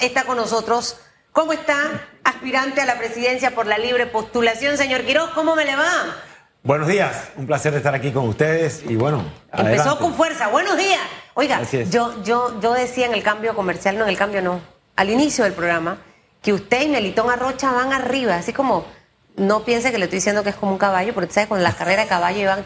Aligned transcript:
Está 0.00 0.24
con 0.24 0.36
nosotros. 0.36 0.96
¿Cómo 1.32 1.52
está? 1.52 2.08
Aspirante 2.24 2.80
a 2.80 2.86
la 2.86 2.96
presidencia 2.98 3.54
por 3.54 3.66
la 3.66 3.78
libre 3.78 4.06
postulación. 4.06 4.78
Señor 4.78 5.02
Quiroz, 5.04 5.30
¿cómo 5.34 5.54
me 5.54 5.64
le 5.64 5.76
va? 5.76 6.16
Buenos 6.62 6.88
días, 6.88 7.28
un 7.36 7.46
placer 7.46 7.74
estar 7.74 7.94
aquí 7.94 8.10
con 8.10 8.26
ustedes 8.28 8.82
y 8.88 8.96
bueno. 8.96 9.22
Empezó 9.52 9.98
con 9.98 10.14
fuerza, 10.14 10.48
buenos 10.48 10.76
días. 10.76 11.00
Oiga, 11.34 11.62
yo, 11.90 12.24
yo, 12.24 12.60
yo 12.60 12.72
decía 12.72 13.06
en 13.06 13.14
el 13.14 13.22
cambio 13.22 13.54
comercial, 13.54 13.96
no, 13.96 14.04
en 14.04 14.10
el 14.10 14.16
cambio 14.16 14.42
no, 14.42 14.60
al 14.96 15.10
inicio 15.10 15.44
del 15.44 15.52
programa, 15.52 15.98
que 16.42 16.52
usted 16.52 16.82
y 16.82 16.88
Melitón 16.88 17.30
Arrocha 17.30 17.70
van 17.70 17.92
arriba, 17.92 18.36
así 18.36 18.52
como, 18.52 18.84
no 19.36 19.64
piense 19.64 19.92
que 19.92 19.98
le 19.98 20.04
estoy 20.04 20.18
diciendo 20.18 20.42
que 20.42 20.50
es 20.50 20.56
como 20.56 20.72
un 20.72 20.78
caballo, 20.78 21.14
porque 21.14 21.32
sabes, 21.32 21.48
con 21.48 21.62
la 21.62 21.72
carrera 21.72 22.02
de 22.02 22.08
caballo 22.08 22.40
iban, 22.40 22.64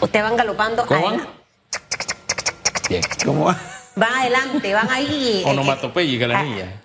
ustedes 0.00 0.24
van 0.24 0.36
galopando. 0.36 0.86
¿Cómo 0.86 1.04
van? 1.04 1.28
¿Cómo? 3.24 3.54
Van 3.94 4.12
adelante, 4.14 4.72
van 4.74 4.90
ahí. 4.90 5.42
eh, 5.44 5.48
Onomatopeya, 5.50 6.26
la 6.28 6.38
ah, 6.40 6.42
niña. 6.42 6.80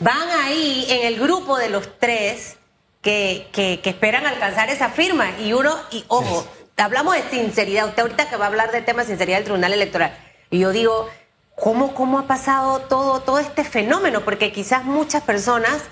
Van 0.00 0.28
ahí 0.44 0.86
en 0.90 1.06
el 1.06 1.18
grupo 1.18 1.56
de 1.56 1.70
los 1.70 1.98
tres 1.98 2.56
que, 3.02 3.48
que- 3.52 3.80
que 3.82 3.90
esperan 3.90 4.26
alcanzar 4.26 4.68
esa 4.68 4.90
firma. 4.90 5.30
Y 5.40 5.52
uno, 5.54 5.74
y 5.90 6.04
ojo, 6.08 6.46
hablamos 6.76 7.14
de 7.16 7.22
sinceridad. 7.30 7.88
Usted 7.88 8.02
ahorita 8.02 8.28
que 8.28 8.36
va 8.36 8.44
a 8.46 8.48
hablar 8.48 8.70
del 8.72 8.84
tema 8.84 9.02
de 9.02 9.08
sinceridad 9.08 9.38
del 9.38 9.44
Tribunal 9.44 9.72
Electoral. 9.72 10.14
Y 10.50 10.58
yo 10.60 10.72
digo, 10.72 11.08
¿cómo, 11.54 11.94
cómo 11.94 12.18
ha 12.18 12.26
pasado 12.26 12.80
todo, 12.80 13.20
todo 13.20 13.38
este 13.38 13.64
fenómeno? 13.64 14.20
Porque 14.20 14.52
quizás 14.52 14.84
muchas 14.84 15.22
personas 15.22 15.82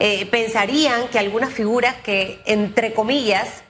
eh, 0.00 0.26
pensarían 0.26 1.06
que 1.08 1.20
algunas 1.20 1.52
figuras 1.52 1.94
que, 2.02 2.42
entre 2.46 2.92
comillas, 2.94 3.62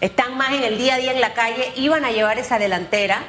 están 0.00 0.36
más 0.36 0.52
en 0.52 0.62
el 0.62 0.78
día 0.78 0.94
a 0.94 0.98
día 0.98 1.12
en 1.12 1.20
la 1.20 1.34
calle, 1.34 1.72
iban 1.74 2.04
a 2.04 2.12
llevar 2.12 2.38
esa 2.38 2.58
delantera. 2.60 3.24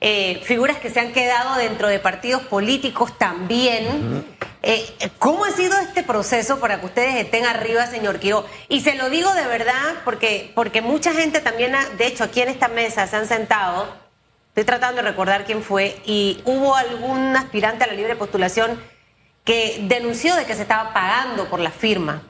Eh, 0.00 0.42
figuras 0.44 0.76
que 0.78 0.90
se 0.90 1.00
han 1.00 1.12
quedado 1.12 1.54
dentro 1.56 1.88
de 1.88 1.98
partidos 1.98 2.42
políticos 2.42 3.16
también. 3.16 4.24
Eh, 4.62 4.86
¿Cómo 5.18 5.44
ha 5.44 5.50
sido 5.50 5.78
este 5.78 6.02
proceso 6.02 6.58
para 6.60 6.80
que 6.80 6.86
ustedes 6.86 7.14
estén 7.16 7.46
arriba, 7.46 7.86
señor 7.86 8.18
Quiro? 8.18 8.44
Y 8.68 8.80
se 8.82 8.94
lo 8.96 9.08
digo 9.08 9.32
de 9.32 9.46
verdad 9.46 9.94
porque, 10.04 10.50
porque 10.54 10.82
mucha 10.82 11.12
gente 11.14 11.40
también, 11.40 11.74
ha- 11.74 11.88
de 11.90 12.06
hecho, 12.06 12.24
aquí 12.24 12.40
en 12.42 12.48
esta 12.48 12.68
mesa 12.68 13.06
se 13.06 13.16
han 13.16 13.26
sentado, 13.26 13.86
estoy 14.48 14.64
tratando 14.64 15.02
de 15.02 15.08
recordar 15.08 15.44
quién 15.44 15.62
fue, 15.62 15.96
y 16.04 16.40
hubo 16.44 16.74
algún 16.76 17.34
aspirante 17.36 17.84
a 17.84 17.86
la 17.86 17.92
libre 17.94 18.16
postulación 18.16 18.80
que 19.44 19.80
denunció 19.88 20.34
de 20.36 20.44
que 20.44 20.54
se 20.54 20.62
estaba 20.62 20.92
pagando 20.94 21.48
por 21.48 21.60
la 21.60 21.70
firma. 21.70 22.22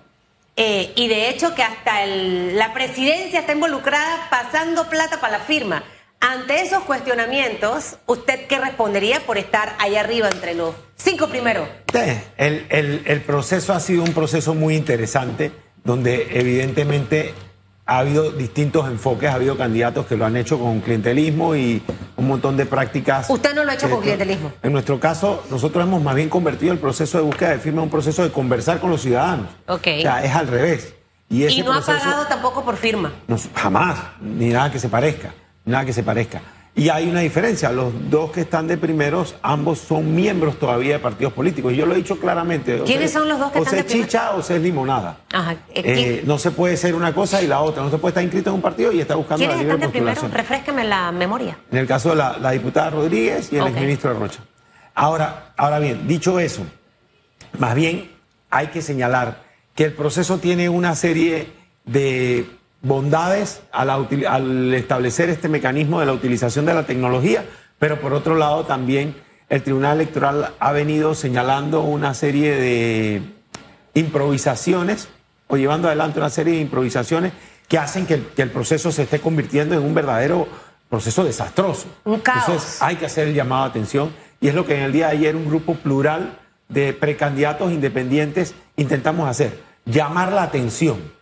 Eh, 0.57 0.93
y 0.97 1.09
de 1.09 1.29
hecho 1.29 1.55
que 1.55 1.63
hasta 1.65 2.03
el- 2.05 2.57
la 2.57 2.73
presidencia 2.73 3.41
está 3.41 3.53
involucrada 3.53 4.29
pasando 4.31 4.89
plata 4.89 5.21
para 5.21 5.39
la 5.39 5.45
firma. 5.45 5.83
Ante 6.27 6.63
esos 6.63 6.83
cuestionamientos, 6.85 7.97
¿usted 8.07 8.47
qué 8.47 8.59
respondería 8.59 9.21
por 9.27 9.37
estar 9.37 9.77
ahí 9.79 9.97
arriba 9.97 10.31
entre 10.31 10.55
los 10.55 10.75
cinco 10.97 11.29
primeros? 11.29 11.69
El, 12.39 12.65
el- 12.71 13.03
el 13.05 13.21
proceso 13.21 13.75
ha 13.75 13.81
sido 13.81 14.03
un 14.03 14.15
proceso 14.15 14.55
muy 14.55 14.75
interesante, 14.75 15.53
donde 15.85 16.29
evidentemente 16.33 17.35
ha 17.85 17.99
habido 17.99 18.31
distintos 18.31 18.87
enfoques, 18.89 19.29
ha 19.29 19.35
habido 19.35 19.59
candidatos 19.59 20.07
que 20.07 20.17
lo 20.17 20.25
han 20.25 20.37
hecho 20.39 20.59
con 20.59 20.81
clientelismo 20.81 21.55
y 21.57 21.83
un 22.17 22.27
montón 22.27 22.57
de 22.57 22.65
prácticas. 22.65 23.29
Usted 23.29 23.55
no 23.55 23.63
lo 23.63 23.73
ha 23.73 23.75
hecho 23.75 23.91
con 23.91 23.99
Eh, 23.99 24.03
clientelismo. 24.05 24.51
En 24.63 24.73
nuestro 24.73 24.99
caso, 24.99 25.45
nosotros 25.51 25.85
hemos 25.85 26.03
más 26.03 26.15
bien 26.15 26.31
convertido 26.31 26.73
el 26.73 26.79
proceso 26.79 27.19
de 27.19 27.25
búsqueda 27.25 27.51
de 27.51 27.59
firma 27.59 27.81
en 27.81 27.85
un 27.85 27.91
proceso 27.91 28.23
de 28.25 28.31
conversar 28.33 28.81
con 28.81 28.89
los 28.91 29.03
ciudadanos. 29.03 29.49
Ok. 29.69 29.89
O 29.99 30.01
sea, 30.01 30.25
es 30.25 30.35
al 30.35 30.49
revés. 30.49 30.95
Y, 31.29 31.45
ese 31.45 31.57
Y 31.57 31.63
no 31.63 31.73
ha 31.73 31.83
proceso- 31.83 31.99
pagado 32.03 32.27
tampoco 32.29 32.65
por 32.65 32.77
firma. 32.79 33.13
No, 33.29 33.37
jamás, 33.55 33.99
ni 34.23 34.49
nada 34.49 34.71
que 34.73 34.79
se 34.79 34.89
parezca, 34.89 35.35
nada 35.65 35.85
que 35.85 35.93
se 35.93 36.03
parezca. 36.03 36.41
Y 36.77 36.89
hay 36.89 37.09
una 37.09 37.21
diferencia, 37.21 37.71
los 37.71 37.93
dos 38.11 38.33
que 38.33 38.41
están 38.41 38.67
de 38.67 38.77
primeros, 38.77 39.37
ambos 39.43 39.79
son 39.79 40.13
miembros 40.13 40.59
todavía 40.59 40.95
de 40.95 40.99
partidos 40.99 41.33
políticos. 41.33 41.73
Yo 41.73 41.87
lo 41.87 41.95
he 41.95 41.99
dicho 41.99 42.19
claramente. 42.19 42.81
o 42.81 42.85
¿Quiénes 42.85 43.13
sea, 43.13 43.21
son 43.21 43.29
los 43.29 43.39
dos 43.39 43.53
que 43.53 43.61
o 43.61 43.63
están 43.63 43.77
de 43.77 43.85
primeros? 43.85 44.07
chicha 44.09 44.31
o 44.33 44.43
sea 44.43 44.59
limonada. 44.59 45.19
Ajá. 45.33 45.55
Eh, 45.73 46.25
no 46.27 46.37
se 46.37 46.51
puede 46.51 46.77
ser 46.77 46.97
una 46.97 47.15
cosa 47.15 47.41
y 47.43 47.47
la 47.47 47.61
otra, 47.61 47.85
no 47.85 47.91
se 47.93 47.99
puede 47.99 48.11
estar 48.11 48.25
inscrito 48.25 48.51
en 48.51 48.57
un 48.57 48.61
partido 48.63 48.91
y 48.91 49.01
estar 49.01 49.17
buscando 49.17 49.45
la 49.45 49.51
¿Quiénes 49.55 49.61
libre 49.61 49.75
están 49.77 49.93
de 49.93 49.99
primero? 50.17 50.37
Refresqueme 50.37 50.83
la 50.85 51.13
memoria. 51.13 51.57
En 51.71 51.79
el 51.79 51.87
caso 51.87 52.11
de 52.11 52.17
la, 52.17 52.39
la 52.39 52.51
diputada 52.51 52.91
Rodríguez 52.91 53.53
y 53.53 53.57
el 53.57 53.63
Ok. 53.63 53.69
exministro 53.69 54.13
de 54.13 54.19
Rocha. 54.19 54.41
Ahora, 54.97 55.53
ahora 55.57 55.79
bien, 55.79 56.09
dicho 56.09 56.41
eso, 56.41 56.63
más 57.59 57.77
bien 57.77 58.11
hay 58.51 58.67
que 58.69 58.83
señalar 58.83 59.45
que 59.77 59.85
el 59.85 59.93
proceso 59.93 60.39
tiene 60.39 60.69
una 60.69 60.97
serie 60.97 61.53
de 61.85 62.49
bondades 62.85 63.63
a 63.73 63.83
al 63.83 64.75
establecer 64.75 65.31
este 65.31 65.49
mecanismo 65.49 66.01
de 66.01 66.07
la 66.07 66.13
utilización 66.13 66.67
de 66.67 66.75
la 66.75 66.85
tecnología, 66.85 67.45
pero 67.79 68.01
por 68.01 68.13
otro 68.13 68.37
lado 68.37 68.65
también 68.65 69.17
el 69.49 69.63
Tribunal 69.63 70.01
Electoral 70.01 70.53
ha 70.59 70.73
venido 70.73 71.15
señalando 71.15 71.83
una 71.83 72.15
serie 72.15 72.55
de 72.55 73.23
improvisaciones 73.95 75.09
o 75.49 75.57
llevando 75.57 75.89
adelante 75.89 76.19
una 76.19 76.31
serie 76.31 76.55
de 76.55 76.61
improvisaciones 76.61 77.33
que 77.69 77.79
hacen 77.79 78.07
que 78.07 78.15
el, 78.15 78.27
que 78.29 78.43
el 78.43 78.51
proceso 78.51 78.93
se 78.93 79.03
esté 79.03 79.19
convirtiendo 79.19 79.75
en 79.75 79.83
un 79.83 79.95
verdadero 79.95 80.47
proceso 80.89 81.25
desastroso. 81.25 81.87
Un 82.05 82.21
caos. 82.21 82.45
Entonces 82.47 82.83
hay 82.83 82.97
que 82.97 83.07
hacer 83.07 83.29
el 83.29 83.35
llamado 83.35 83.65
de 83.65 83.71
atención 83.71 84.13
y 84.41 84.49
es 84.49 84.55
lo 84.55 84.67
que 84.67 84.77
en 84.77 84.83
el 84.83 84.93
día 84.93 85.07
de 85.09 85.17
ayer 85.17 85.37
un 85.37 85.47
grupo 85.47 85.75
plural 85.75 86.39
de 86.69 86.93
precandidatos 86.93 87.73
independientes 87.73 88.55
intentamos 88.77 89.29
hacer, 89.29 89.59
llamar 89.87 90.33
la 90.33 90.43
atención 90.43 91.14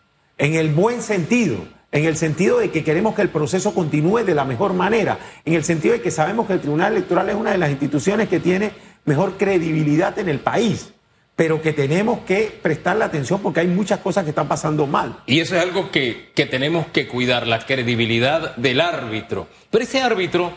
en 0.43 0.57
el 0.57 0.71
buen 0.71 1.03
sentido, 1.03 1.57
en 1.93 2.05
el 2.05 2.17
sentido 2.17 2.59
de 2.59 2.73
que 2.73 2.83
queremos 2.83 3.15
que 3.15 3.23
el 3.23 3.29
proceso 3.29 3.73
continúe 3.73 4.25
de 4.25 4.35
la 4.35 4.45
mejor 4.45 4.73
manera, 4.73 5.17
en 5.45 5.55
el 5.55 5.63
sentido 5.63 5.95
de 5.95 6.03
que 6.03 6.11
sabemos 6.11 6.49
que 6.49 6.55
el 6.55 6.61
Tribunal 6.61 6.95
Electoral 6.95 7.29
es 7.29 7.37
una 7.37 7.53
de 7.53 7.59
las 7.59 7.71
instituciones 7.71 8.29
que 8.29 8.41
tiene 8.41 8.73
mejor 9.05 9.39
credibilidad 9.39 10.19
en 10.19 10.29
el 10.29 10.41
país, 10.41 10.95
pero 11.37 11.63
que 11.63 11.73
tenemos 11.73 12.25
que 12.27 12.59
prestarle 12.61 13.05
atención 13.05 13.41
porque 13.41 13.61
hay 13.61 13.69
muchas 13.69 14.01
cosas 14.01 14.25
que 14.25 14.31
están 14.31 14.49
pasando 14.49 14.85
mal. 14.89 15.21
Y 15.27 15.39
eso 15.39 15.55
es 15.55 15.63
algo 15.63 15.93
que, 15.93 16.33
que 16.35 16.47
tenemos 16.47 16.87
que 16.89 17.07
cuidar, 17.07 17.47
la 17.47 17.61
credibilidad 17.61 18.57
del 18.57 18.81
árbitro. 18.81 19.47
Pero 19.71 19.85
ese 19.85 20.01
árbitro 20.01 20.53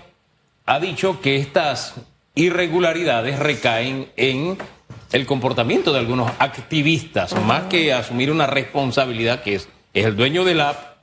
ha 0.66 0.79
dicho 0.79 1.22
que 1.22 1.35
estas 1.35 1.94
irregularidades 2.34 3.38
recaen 3.38 4.07
en 4.16 4.57
el 5.12 5.25
comportamiento 5.25 5.94
de 5.94 6.00
algunos 6.00 6.31
activistas, 6.40 7.40
más 7.44 7.66
que 7.66 7.94
asumir 7.94 8.31
una 8.31 8.47
responsabilidad 8.47 9.44
que 9.44 9.56
es, 9.56 9.69
es 9.95 10.06
el 10.06 10.16
dueño 10.16 10.44
de 10.44 10.53
la 10.53 10.69
app. 10.69 10.97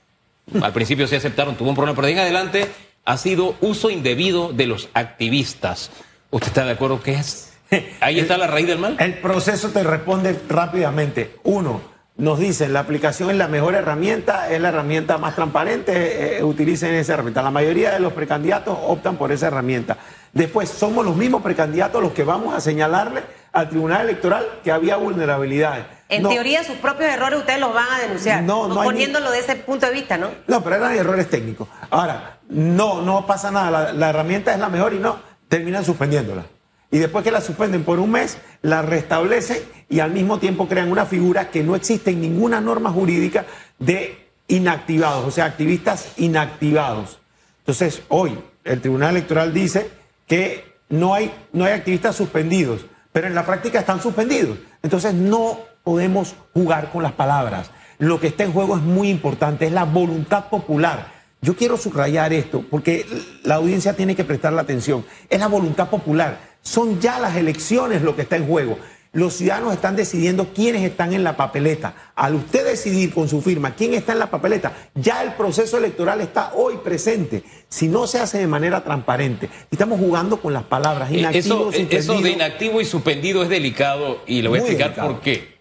Al 0.62 0.72
principio 0.72 1.06
se 1.06 1.16
aceptaron, 1.16 1.56
tuvo 1.56 1.70
un 1.70 1.74
problema, 1.74 1.96
pero 1.96 2.06
de 2.06 2.12
en 2.12 2.18
adelante 2.20 2.68
ha 3.04 3.16
sido 3.16 3.56
uso 3.60 3.90
indebido 3.90 4.52
de 4.52 4.66
los 4.66 4.88
activistas. 4.94 5.90
¿Usted 6.30 6.48
está 6.48 6.64
de 6.64 6.72
acuerdo 6.72 7.02
que 7.02 7.14
es? 7.14 7.52
Ahí 8.00 8.20
está 8.20 8.36
la 8.36 8.46
raíz 8.46 8.66
del 8.66 8.78
mal. 8.78 8.96
El 8.98 9.14
proceso 9.14 9.70
te 9.70 9.82
responde 9.82 10.38
rápidamente. 10.48 11.36
Uno, 11.42 11.80
nos 12.16 12.38
dicen 12.38 12.72
la 12.72 12.80
aplicación 12.80 13.30
es 13.30 13.36
la 13.36 13.48
mejor 13.48 13.74
herramienta, 13.74 14.50
es 14.50 14.60
la 14.60 14.68
herramienta 14.68 15.16
más 15.16 15.34
transparente, 15.34 16.38
eh, 16.38 16.44
utilicen 16.44 16.94
esa 16.94 17.14
herramienta. 17.14 17.42
La 17.42 17.50
mayoría 17.50 17.92
de 17.92 18.00
los 18.00 18.12
precandidatos 18.12 18.76
optan 18.86 19.16
por 19.16 19.32
esa 19.32 19.46
herramienta. 19.46 19.96
Después, 20.32 20.68
somos 20.68 21.04
los 21.04 21.16
mismos 21.16 21.42
precandidatos 21.42 22.02
los 22.02 22.12
que 22.12 22.24
vamos 22.24 22.54
a 22.54 22.60
señalarle 22.60 23.22
al 23.52 23.68
Tribunal 23.68 24.02
Electoral 24.02 24.46
que 24.62 24.70
había 24.70 24.96
vulnerabilidades. 24.96 25.86
En 26.12 26.22
No, 26.22 26.28
teoría, 26.28 26.62
sus 26.64 26.76
propios 26.76 27.10
errores 27.10 27.38
ustedes 27.40 27.58
los 27.60 27.72
van 27.72 27.86
a 27.90 27.98
denunciar. 28.00 28.42
No, 28.42 28.68
no 28.68 28.74
hay 28.74 28.80
ni- 28.80 28.84
poniéndolo 28.92 29.30
de 29.30 29.38
ese 29.38 29.56
punto 29.56 29.86
de 29.86 29.92
vista, 29.92 30.18
¿no? 30.18 30.30
No, 30.46 30.62
pero 30.62 30.76
eran 30.76 30.94
errores 30.94 31.28
técnicos. 31.30 31.68
Ahora, 31.90 32.38
no, 32.48 33.00
no 33.02 33.26
pasa 33.26 33.50
nada. 33.50 33.70
La, 33.70 33.92
la 33.92 34.10
herramienta 34.10 34.52
es 34.52 34.58
la 34.58 34.68
mejor 34.68 34.92
y 34.94 34.98
no, 34.98 35.18
terminan 35.48 35.84
suspendiéndola. 35.84 36.44
Y 36.90 36.98
después 36.98 37.24
que 37.24 37.30
la 37.30 37.40
suspenden 37.40 37.84
por 37.84 37.98
un 37.98 38.10
mes, 38.10 38.36
la 38.60 38.82
restablecen 38.82 39.58
y 39.88 40.00
al 40.00 40.10
mismo 40.10 40.38
tiempo 40.38 40.68
crean 40.68 40.90
una 40.92 41.06
figura 41.06 41.48
que 41.50 41.62
no 41.62 41.74
existe 41.74 42.10
en 42.10 42.20
ninguna 42.20 42.60
norma 42.60 42.90
jurídica 42.90 43.46
de 43.78 44.28
inactivados, 44.48 45.24
o 45.26 45.30
sea, 45.30 45.46
activistas 45.46 46.08
inactivados. 46.18 47.18
Entonces, 47.60 48.02
hoy 48.08 48.38
el 48.64 48.80
Tribunal 48.82 49.10
Electoral 49.16 49.54
dice 49.54 49.88
que 50.26 50.74
no 50.90 51.14
hay, 51.14 51.32
no 51.52 51.64
hay 51.64 51.72
activistas 51.72 52.14
suspendidos, 52.16 52.84
pero 53.12 53.26
en 53.26 53.34
la 53.34 53.46
práctica 53.46 53.78
están 53.80 54.02
suspendidos. 54.02 54.58
Entonces, 54.82 55.14
no 55.14 55.60
podemos 55.84 56.34
jugar 56.54 56.90
con 56.90 57.02
las 57.02 57.12
palabras. 57.12 57.70
Lo 57.98 58.20
que 58.20 58.26
está 58.28 58.44
en 58.44 58.52
juego 58.52 58.76
es 58.76 58.82
muy 58.82 59.08
importante, 59.08 59.66
es 59.66 59.72
la 59.72 59.84
voluntad 59.84 60.48
popular. 60.48 61.12
Yo 61.40 61.56
quiero 61.56 61.76
subrayar 61.76 62.32
esto 62.32 62.64
porque 62.70 63.04
la 63.42 63.56
audiencia 63.56 63.94
tiene 63.94 64.14
que 64.14 64.24
prestarle 64.24 64.60
atención. 64.60 65.04
Es 65.28 65.40
la 65.40 65.48
voluntad 65.48 65.88
popular. 65.88 66.38
Son 66.62 67.00
ya 67.00 67.18
las 67.18 67.36
elecciones 67.36 68.02
lo 68.02 68.14
que 68.14 68.22
está 68.22 68.36
en 68.36 68.46
juego. 68.46 68.78
Los 69.14 69.34
ciudadanos 69.34 69.74
están 69.74 69.94
decidiendo 69.94 70.54
quiénes 70.54 70.82
están 70.84 71.12
en 71.12 71.22
la 71.22 71.36
papeleta. 71.36 71.94
Al 72.14 72.34
usted 72.36 72.64
decidir 72.64 73.12
con 73.12 73.28
su 73.28 73.42
firma 73.42 73.74
quién 73.74 73.92
está 73.92 74.12
en 74.12 74.20
la 74.20 74.30
papeleta, 74.30 74.72
ya 74.94 75.22
el 75.22 75.34
proceso 75.34 75.76
electoral 75.76 76.20
está 76.22 76.52
hoy 76.54 76.78
presente. 76.82 77.42
Si 77.68 77.88
no 77.88 78.06
se 78.06 78.20
hace 78.20 78.38
de 78.38 78.46
manera 78.46 78.82
transparente, 78.84 79.50
estamos 79.70 79.98
jugando 79.98 80.40
con 80.40 80.54
las 80.54 80.62
palabras. 80.62 81.10
Eh, 81.10 81.18
Inactivo, 81.18 81.70
Eso, 81.70 81.72
eh, 81.72 81.86
eso 81.90 81.90
de 81.90 82.02
suspendido. 82.02 82.28
inactivo 82.36 82.80
y 82.80 82.84
suspendido 82.86 83.42
es 83.42 83.48
delicado 83.50 84.22
y 84.26 84.40
le 84.40 84.48
voy 84.48 84.58
a 84.58 84.62
Muy 84.62 84.70
explicar 84.70 84.90
delicado. 84.92 85.12
por 85.12 85.20
qué. 85.20 85.51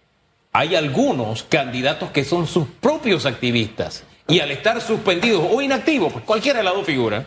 Hay 0.52 0.76
algunos 0.76 1.44
candidatos 1.44 2.10
que 2.10 2.24
son 2.24 2.46
sus 2.46 2.66
propios 2.68 3.24
activistas 3.24 4.04
y 4.28 4.40
al 4.40 4.50
estar 4.50 4.80
suspendidos 4.80 5.46
o 5.50 5.62
inactivos, 5.62 6.12
pues 6.12 6.24
cualquiera 6.24 6.58
de 6.58 6.64
las 6.64 6.74
dos 6.74 6.84
figuras, 6.84 7.24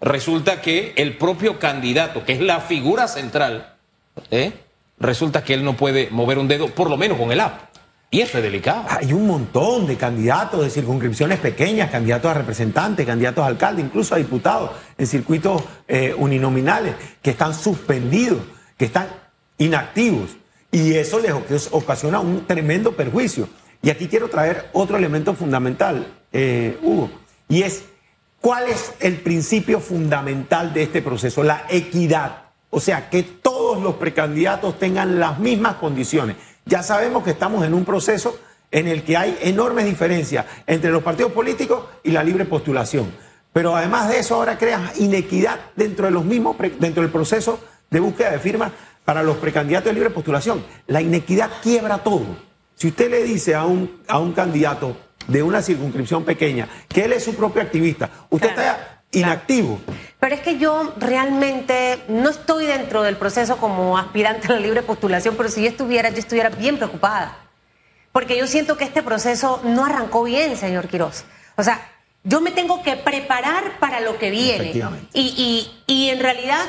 resulta 0.00 0.60
que 0.60 0.92
el 0.96 1.16
propio 1.16 1.58
candidato, 1.58 2.24
que 2.24 2.32
es 2.32 2.40
la 2.40 2.60
figura 2.60 3.08
central, 3.08 3.76
¿eh? 4.30 4.52
resulta 4.98 5.42
que 5.44 5.54
él 5.54 5.64
no 5.64 5.76
puede 5.76 6.10
mover 6.10 6.38
un 6.38 6.46
dedo, 6.46 6.68
por 6.68 6.90
lo 6.90 6.96
menos 6.96 7.18
con 7.18 7.32
el 7.32 7.40
app. 7.40 7.72
Y 8.10 8.20
eso 8.20 8.36
es 8.36 8.44
delicado. 8.44 8.84
Hay 8.90 9.14
un 9.14 9.26
montón 9.26 9.86
de 9.86 9.96
candidatos 9.96 10.62
de 10.62 10.68
circunscripciones 10.68 11.38
pequeñas, 11.38 11.90
candidatos 11.90 12.30
a 12.30 12.34
representantes, 12.34 13.06
candidatos 13.06 13.42
a 13.42 13.46
alcalde, 13.46 13.80
incluso 13.80 14.14
a 14.14 14.18
diputados 14.18 14.72
en 14.98 15.06
circuitos 15.06 15.62
eh, 15.88 16.14
uninominales 16.18 16.94
que 17.22 17.30
están 17.30 17.54
suspendidos, 17.54 18.42
que 18.76 18.84
están 18.84 19.08
inactivos. 19.56 20.36
Y 20.74 20.94
eso 20.94 21.20
les 21.20 21.68
ocasiona 21.70 22.18
un 22.18 22.46
tremendo 22.46 22.96
perjuicio. 22.96 23.46
Y 23.82 23.90
aquí 23.90 24.08
quiero 24.08 24.28
traer 24.28 24.70
otro 24.72 24.96
elemento 24.96 25.34
fundamental, 25.34 26.06
eh, 26.32 26.78
Hugo, 26.82 27.10
y 27.48 27.62
es 27.62 27.84
cuál 28.40 28.68
es 28.68 28.94
el 29.00 29.16
principio 29.16 29.80
fundamental 29.80 30.72
de 30.72 30.84
este 30.84 31.02
proceso, 31.02 31.42
la 31.42 31.66
equidad. 31.68 32.44
O 32.70 32.80
sea, 32.80 33.10
que 33.10 33.22
todos 33.22 33.82
los 33.82 33.96
precandidatos 33.96 34.78
tengan 34.78 35.20
las 35.20 35.38
mismas 35.38 35.74
condiciones. 35.74 36.36
Ya 36.64 36.82
sabemos 36.82 37.22
que 37.22 37.32
estamos 37.32 37.66
en 37.66 37.74
un 37.74 37.84
proceso 37.84 38.38
en 38.70 38.88
el 38.88 39.02
que 39.02 39.18
hay 39.18 39.36
enormes 39.42 39.84
diferencias 39.84 40.46
entre 40.66 40.90
los 40.90 41.02
partidos 41.02 41.32
políticos 41.32 41.84
y 42.02 42.12
la 42.12 42.24
libre 42.24 42.46
postulación. 42.46 43.12
Pero 43.52 43.76
además 43.76 44.08
de 44.08 44.20
eso, 44.20 44.36
ahora 44.36 44.56
crea 44.56 44.92
inequidad 44.98 45.60
dentro 45.76 46.06
de 46.06 46.12
los 46.12 46.24
mismos, 46.24 46.56
dentro 46.78 47.02
del 47.02 47.12
proceso 47.12 47.60
de 47.90 48.00
búsqueda 48.00 48.30
de 48.30 48.38
firmas 48.38 48.72
para 49.04 49.22
los 49.22 49.36
precandidatos 49.36 49.86
de 49.86 49.94
libre 49.94 50.10
postulación. 50.10 50.64
La 50.86 51.00
inequidad 51.00 51.50
quiebra 51.62 51.98
todo. 51.98 52.26
Si 52.74 52.88
usted 52.88 53.10
le 53.10 53.22
dice 53.22 53.54
a 53.54 53.64
un, 53.64 54.02
a 54.08 54.18
un 54.18 54.32
candidato 54.32 54.96
de 55.28 55.42
una 55.42 55.62
circunscripción 55.62 56.24
pequeña 56.24 56.68
que 56.88 57.04
él 57.04 57.12
es 57.12 57.24
su 57.24 57.34
propio 57.34 57.62
activista, 57.62 58.10
usted 58.30 58.50
está 58.50 59.02
inactivo. 59.12 59.78
Pero 60.18 60.34
es 60.34 60.40
que 60.40 60.58
yo 60.58 60.94
realmente 60.96 62.02
no 62.08 62.30
estoy 62.30 62.66
dentro 62.66 63.02
del 63.02 63.16
proceso 63.16 63.56
como 63.58 63.98
aspirante 63.98 64.48
a 64.48 64.52
la 64.52 64.60
libre 64.60 64.82
postulación, 64.82 65.34
pero 65.36 65.48
si 65.48 65.62
yo 65.62 65.68
estuviera, 65.68 66.10
yo 66.10 66.18
estuviera 66.18 66.48
bien 66.48 66.76
preocupada. 66.76 67.36
Porque 68.10 68.36
yo 68.36 68.46
siento 68.46 68.76
que 68.76 68.84
este 68.84 69.02
proceso 69.02 69.60
no 69.64 69.84
arrancó 69.84 70.24
bien, 70.24 70.56
señor 70.56 70.88
Quiroz. 70.88 71.24
O 71.56 71.62
sea, 71.62 71.80
yo 72.24 72.40
me 72.40 72.50
tengo 72.50 72.82
que 72.82 72.96
preparar 72.96 73.78
para 73.80 74.00
lo 74.00 74.18
que 74.18 74.30
viene. 74.30 74.72
Y, 75.12 75.72
y, 75.86 75.92
y 75.92 76.10
en 76.10 76.20
realidad 76.20 76.60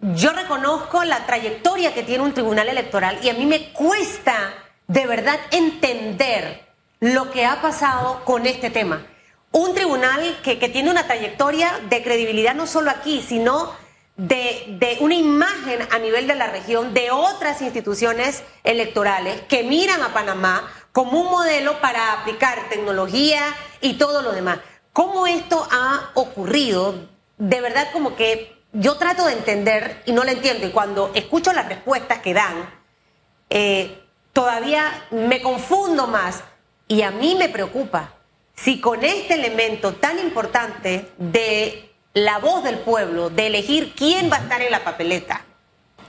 yo 0.00 0.32
reconozco 0.32 1.04
la 1.04 1.26
trayectoria 1.26 1.94
que 1.94 2.02
tiene 2.02 2.24
un 2.24 2.34
tribunal 2.34 2.68
electoral 2.68 3.18
y 3.22 3.28
a 3.28 3.34
mí 3.34 3.46
me 3.46 3.72
cuesta 3.72 4.54
de 4.86 5.06
verdad 5.06 5.38
entender 5.50 6.66
lo 7.00 7.30
que 7.30 7.46
ha 7.46 7.60
pasado 7.62 8.24
con 8.24 8.46
este 8.46 8.70
tema 8.70 9.06
un 9.52 9.74
tribunal 9.74 10.38
que, 10.42 10.56
tiene 10.56 10.90
una 10.90 11.06
trayectoria 11.06 11.80
de 11.88 12.02
credibilidad 12.02 12.54
no 12.54 12.66
solo 12.66 12.90
aquí, 12.90 13.20
sino 13.26 13.72
de, 14.16 14.96
una 15.00 15.14
imagen 15.14 15.80
a 15.90 15.98
nivel 15.98 16.26
de 16.26 16.36
la 16.36 16.46
región 16.46 16.94
de 16.94 17.10
otras 17.10 17.60
instituciones 17.60 18.44
electorales 18.62 19.40
que 19.42 19.64
miran 19.64 20.02
a 20.02 20.12
Panamá 20.12 20.70
como 20.92 21.20
un 21.20 21.30
modelo 21.30 21.80
para 21.80 22.12
aplicar 22.12 22.68
tecnología 22.68 23.42
y 23.80 23.94
todo 23.94 24.22
lo 24.22 24.32
demás. 24.32 24.60
¿Cómo 24.92 25.26
esto 25.26 25.66
ha 25.70 26.10
ocurrido? 26.14 27.08
De 27.38 27.60
verdad 27.60 27.88
como 27.92 28.14
que 28.14 28.59
yo 28.72 28.96
trato 28.96 29.26
de 29.26 29.32
entender 29.32 30.02
y 30.06 30.12
no 30.12 30.24
lo 30.24 30.30
entiendo. 30.30 30.66
Y 30.66 30.70
cuando 30.70 31.10
escucho 31.14 31.52
las 31.52 31.68
respuestas 31.68 32.18
que 32.18 32.34
dan, 32.34 32.70
eh, 33.48 34.02
todavía 34.32 35.06
me 35.10 35.42
confundo 35.42 36.06
más 36.06 36.42
y 36.88 37.02
a 37.02 37.10
mí 37.10 37.34
me 37.36 37.48
preocupa 37.48 38.14
si 38.54 38.80
con 38.80 39.04
este 39.04 39.34
elemento 39.34 39.94
tan 39.94 40.18
importante 40.18 41.10
de 41.18 41.90
la 42.12 42.38
voz 42.38 42.62
del 42.64 42.78
pueblo, 42.78 43.30
de 43.30 43.46
elegir 43.46 43.94
quién 43.94 44.30
va 44.30 44.36
a 44.36 44.40
estar 44.40 44.60
en 44.60 44.70
la 44.70 44.84
papeleta, 44.84 45.44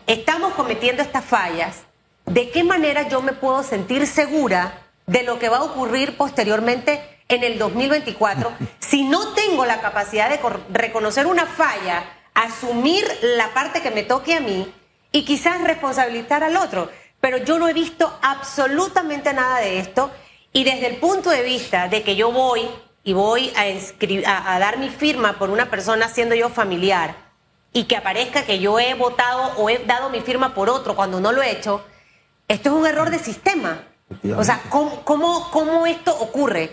estamos 0.08 0.54
cometiendo 0.54 1.02
estas 1.02 1.24
fallas, 1.24 1.84
¿de 2.26 2.50
qué 2.50 2.64
manera 2.64 3.08
yo 3.08 3.22
me 3.22 3.34
puedo 3.34 3.64
sentir 3.64 4.06
segura 4.08 4.82
de 5.06 5.24
lo 5.24 5.40
que 5.40 5.50
va 5.50 5.58
a 5.58 5.64
ocurrir 5.64 6.18
posteriormente 6.18 7.02
en 7.28 7.44
el 7.44 7.58
2024 7.58 8.52
si 8.80 9.04
no 9.04 9.34
tengo 9.34 9.66
la 9.66 9.80
capacidad 9.80 10.30
de 10.30 10.40
reconocer 10.72 11.28
una 11.28 11.46
falla, 11.46 12.04
asumir 12.34 13.06
la 13.22 13.54
parte 13.54 13.82
que 13.82 13.92
me 13.92 14.04
toque 14.04 14.36
a 14.36 14.40
mí 14.40 14.72
y 15.12 15.26
quizás 15.26 15.62
responsabilizar 15.64 16.44
al 16.44 16.58
otro? 16.58 16.90
Pero 17.20 17.38
yo 17.38 17.60
no 17.60 17.68
he 17.68 17.74
visto 17.74 18.18
absolutamente 18.22 19.34
nada 19.34 19.60
de 19.60 19.80
esto 19.80 20.12
y 20.54 20.64
desde 20.64 20.88
el 20.88 20.98
punto 20.98 21.30
de 21.30 21.44
vista 21.44 21.88
de 21.88 22.04
que 22.04 22.16
yo 22.16 22.32
voy 22.32 22.68
y 23.04 23.14
voy 23.14 23.52
a, 23.56 24.56
a, 24.56 24.60
dar 24.60 24.78
mi 24.78 24.90
firma 24.90 25.34
por 25.34 25.50
una 25.50 25.70
persona 25.70 26.08
siendo 26.08 26.36
yo 26.36 26.50
familiar 26.50 27.16
y 27.74 27.86
que 27.86 27.98
aparezca 27.98 28.44
que 28.44 28.60
yo 28.60 28.80
he 28.80 28.94
votado 28.94 29.54
o 29.58 29.70
he 29.70 29.80
dado 29.80 30.10
mi 30.10 30.22
firma 30.22 30.54
por 30.54 30.70
otro 30.70 30.96
cuando 30.96 31.20
no 31.20 31.32
lo 31.32 31.42
he 31.42 31.52
hecho, 31.52 31.84
esto 32.48 32.70
es 32.70 32.76
un 32.76 32.86
error 32.86 33.10
de 33.10 33.20
sistema. 33.20 33.84
O 34.36 34.44
sea, 34.44 34.62
¿cómo, 34.70 35.04
cómo, 35.06 35.50
cómo 35.52 35.88
esto 35.88 36.12
ocurre? 36.20 36.72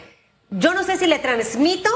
Yo 0.51 0.75
no 0.75 0.83
sé 0.83 0.97
si 0.97 1.07
le 1.07 1.19
transmito 1.19 1.89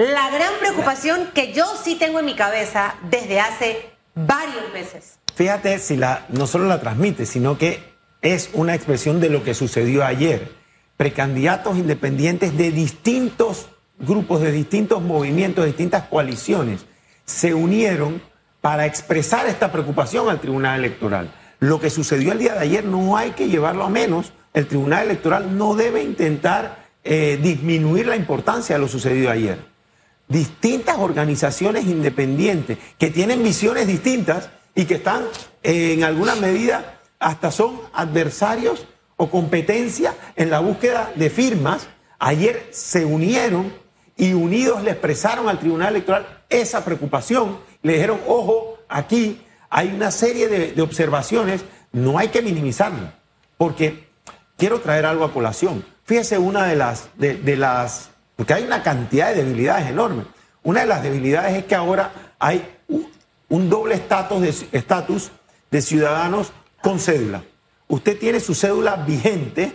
la 0.00 0.30
gran 0.30 0.54
preocupación 0.58 1.28
que 1.34 1.52
yo 1.52 1.66
sí 1.76 1.94
tengo 1.96 2.20
en 2.20 2.24
mi 2.24 2.34
cabeza 2.34 2.94
desde 3.10 3.38
hace 3.38 3.90
varios 4.14 4.72
meses. 4.72 5.18
Fíjate 5.34 5.78
si 5.78 6.00
no 6.30 6.46
solo 6.46 6.64
la 6.64 6.80
transmite, 6.80 7.26
sino 7.26 7.58
que 7.58 7.82
es 8.22 8.48
una 8.54 8.74
expresión 8.74 9.20
de 9.20 9.28
lo 9.28 9.44
que 9.44 9.52
sucedió 9.52 10.02
ayer 10.04 10.52
precandidatos 10.96 11.76
independientes 11.76 12.56
de 12.56 12.70
distintos 12.70 13.68
grupos, 13.98 14.40
de 14.40 14.52
distintos 14.52 15.02
movimientos, 15.02 15.64
de 15.64 15.68
distintas 15.68 16.04
coaliciones, 16.04 16.86
se 17.26 17.52
unieron 17.52 18.22
para 18.62 18.86
expresar 18.86 19.46
esta 19.46 19.70
preocupación 19.70 20.30
al 20.30 20.40
Tribunal 20.40 20.78
Electoral. 20.78 21.30
Lo 21.58 21.78
que 21.78 21.90
sucedió 21.90 22.32
el 22.32 22.38
día 22.38 22.54
de 22.54 22.60
ayer 22.60 22.84
no 22.86 23.18
hay 23.18 23.32
que 23.32 23.48
llevarlo 23.48 23.84
a 23.84 23.90
menos. 23.90 24.32
El 24.54 24.66
Tribunal 24.66 25.04
Electoral 25.04 25.58
no 25.58 25.74
debe 25.74 26.02
intentar 26.02 26.86
eh, 27.04 27.38
disminuir 27.42 28.06
la 28.06 28.16
importancia 28.16 28.76
de 28.76 28.80
lo 28.80 28.88
sucedido 28.88 29.30
ayer. 29.30 29.69
Distintas 30.30 30.96
organizaciones 30.96 31.84
independientes 31.84 32.78
que 32.96 33.10
tienen 33.10 33.42
visiones 33.42 33.86
distintas 33.86 34.48
y 34.74 34.86
que 34.86 34.94
están 34.94 35.24
eh, 35.62 35.92
en 35.92 36.04
alguna 36.04 36.34
medida 36.36 37.00
hasta 37.18 37.50
son 37.50 37.78
adversarios 37.92 38.86
o 39.16 39.28
competencia 39.28 40.14
en 40.36 40.48
la 40.48 40.60
búsqueda 40.60 41.12
de 41.14 41.28
firmas, 41.28 41.88
ayer 42.18 42.68
se 42.70 43.04
unieron 43.04 43.70
y 44.16 44.32
unidos 44.32 44.82
le 44.82 44.92
expresaron 44.92 45.48
al 45.48 45.58
Tribunal 45.58 45.90
Electoral 45.90 46.44
esa 46.48 46.84
preocupación. 46.84 47.58
Le 47.82 47.94
dijeron, 47.94 48.20
ojo, 48.26 48.78
aquí 48.88 49.42
hay 49.68 49.88
una 49.88 50.10
serie 50.10 50.48
de, 50.48 50.82
observaciones, 50.82 51.64
no 51.92 52.18
hay 52.18 52.28
que 52.28 52.42
minimizarlo, 52.42 53.12
porque 53.56 54.08
quiero 54.56 54.80
traer 54.80 55.06
algo 55.06 55.24
a 55.24 55.32
colación. 55.32 55.84
Fíjese 56.04 56.38
una 56.38 56.66
de 56.66 56.76
las, 56.76 57.08
de, 57.16 57.56
las, 57.56 58.09
porque 58.40 58.54
hay 58.54 58.64
una 58.64 58.82
cantidad 58.82 59.34
de 59.34 59.44
debilidades 59.44 59.90
enormes. 59.90 60.24
Una 60.62 60.80
de 60.80 60.86
las 60.86 61.02
debilidades 61.02 61.58
es 61.58 61.64
que 61.66 61.74
ahora 61.74 62.10
hay 62.38 62.66
un 63.50 63.68
doble 63.68 63.94
estatus 63.94 64.40
de, 64.40 64.78
estatus 64.78 65.30
de 65.70 65.82
ciudadanos 65.82 66.50
con 66.80 66.98
cédula 66.98 67.42
usted 67.90 68.18
tiene 68.18 68.40
su 68.40 68.54
cédula 68.54 68.96
vigente, 68.96 69.74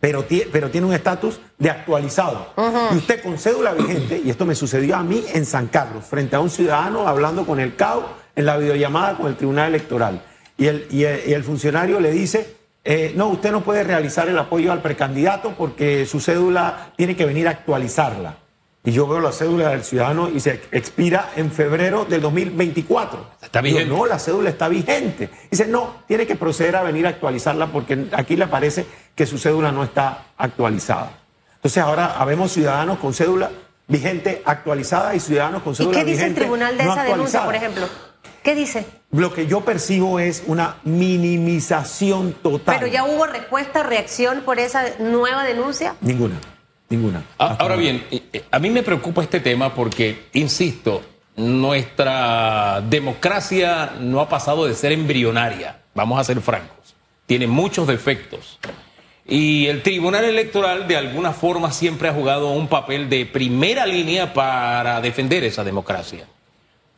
pero, 0.00 0.26
pero 0.52 0.70
tiene 0.70 0.86
un 0.86 0.92
estatus 0.92 1.40
de 1.56 1.70
actualizado. 1.70 2.52
Y 2.92 2.96
usted 2.96 3.22
con 3.22 3.38
cédula 3.38 3.72
vigente, 3.72 4.20
y 4.22 4.28
esto 4.28 4.44
me 4.44 4.54
sucedió 4.54 4.96
a 4.96 5.02
mí 5.02 5.24
en 5.32 5.46
San 5.46 5.68
Carlos, 5.68 6.04
frente 6.04 6.36
a 6.36 6.40
un 6.40 6.50
ciudadano 6.50 7.08
hablando 7.08 7.46
con 7.46 7.60
el 7.60 7.76
CAU 7.76 8.02
en 8.34 8.44
la 8.44 8.56
videollamada 8.56 9.16
con 9.16 9.28
el 9.28 9.36
Tribunal 9.36 9.68
Electoral. 9.68 10.22
Y 10.58 10.66
el, 10.66 10.86
y 10.90 11.04
el, 11.04 11.44
funcionario 11.44 11.98
le 12.00 12.10
dice, 12.10 12.56
eh, 12.84 13.12
no, 13.16 13.28
usted 13.28 13.52
no 13.52 13.62
puede 13.62 13.84
realizar 13.84 14.28
el 14.28 14.38
apoyo 14.38 14.72
al 14.72 14.82
precandidato 14.82 15.54
porque 15.56 16.06
su 16.06 16.20
cédula 16.20 16.92
tiene 16.96 17.16
que 17.16 17.24
venir 17.24 17.46
a 17.48 17.52
actualizarla 17.52 18.36
y 18.84 18.90
yo 18.90 19.06
veo 19.06 19.20
la 19.20 19.30
cédula 19.30 19.68
del 19.70 19.84
ciudadano 19.84 20.28
y 20.28 20.40
se 20.40 20.60
expira 20.72 21.30
en 21.36 21.52
febrero 21.52 22.04
del 22.04 22.20
2024. 22.20 23.26
Está 23.40 23.60
vigente. 23.60 23.86
no, 23.86 24.06
la 24.06 24.18
cédula 24.18 24.50
está 24.50 24.66
vigente. 24.66 25.30
Dice, 25.48 25.66
no, 25.68 26.02
tiene 26.08 26.26
que 26.26 26.34
proceder 26.34 26.74
a 26.74 26.82
venir 26.82 27.06
a 27.06 27.10
actualizarla 27.10 27.68
porque 27.68 28.06
aquí 28.12 28.36
le 28.36 28.48
parece 28.48 28.84
que 29.14 29.24
su 29.24 29.38
cédula 29.38 29.70
no 29.70 29.84
está 29.84 30.32
actualizada. 30.36 31.12
Entonces 31.54 31.80
ahora 31.80 32.16
habemos 32.18 32.50
ciudadanos 32.50 32.98
con 32.98 33.14
cédula 33.14 33.52
vigente 33.86 34.42
actualizada 34.44 35.14
y 35.14 35.20
ciudadanos 35.20 35.62
con 35.62 35.76
cédula 35.76 36.02
vigente. 36.02 36.10
¿Y 36.10 36.14
qué 36.14 36.18
dice 36.18 36.26
el 36.26 36.34
tribunal 36.34 36.76
de 36.76 36.82
esa 36.82 37.04
denuncia, 37.04 37.44
por 37.44 37.54
ejemplo? 37.54 37.86
¿Qué 38.42 38.54
dice? 38.54 38.86
Lo 39.12 39.32
que 39.32 39.46
yo 39.46 39.60
percibo 39.60 40.18
es 40.18 40.42
una 40.46 40.76
minimización 40.84 42.32
total. 42.42 42.76
¿Pero 42.78 42.90
ya 42.90 43.04
hubo 43.04 43.26
respuesta, 43.26 43.82
reacción 43.82 44.42
por 44.42 44.58
esa 44.58 44.84
nueva 44.98 45.44
denuncia? 45.44 45.94
Ninguna. 46.00 46.36
Ninguna. 46.88 47.22
Ah, 47.38 47.56
ahora 47.58 47.76
bien, 47.76 48.04
eh, 48.10 48.22
eh, 48.32 48.44
a 48.50 48.58
mí 48.58 48.68
me 48.68 48.82
preocupa 48.82 49.22
este 49.22 49.40
tema 49.40 49.74
porque, 49.74 50.26
insisto, 50.34 51.02
nuestra 51.36 52.82
democracia 52.82 53.92
no 53.98 54.20
ha 54.20 54.28
pasado 54.28 54.66
de 54.66 54.74
ser 54.74 54.92
embrionaria, 54.92 55.80
vamos 55.94 56.20
a 56.20 56.24
ser 56.24 56.40
francos, 56.42 56.94
tiene 57.26 57.46
muchos 57.46 57.86
defectos. 57.86 58.58
Y 59.26 59.68
el 59.68 59.82
Tribunal 59.82 60.24
Electoral 60.24 60.86
de 60.86 60.96
alguna 60.96 61.32
forma 61.32 61.72
siempre 61.72 62.08
ha 62.08 62.12
jugado 62.12 62.50
un 62.50 62.68
papel 62.68 63.08
de 63.08 63.24
primera 63.24 63.86
línea 63.86 64.34
para 64.34 65.00
defender 65.00 65.44
esa 65.44 65.64
democracia. 65.64 66.26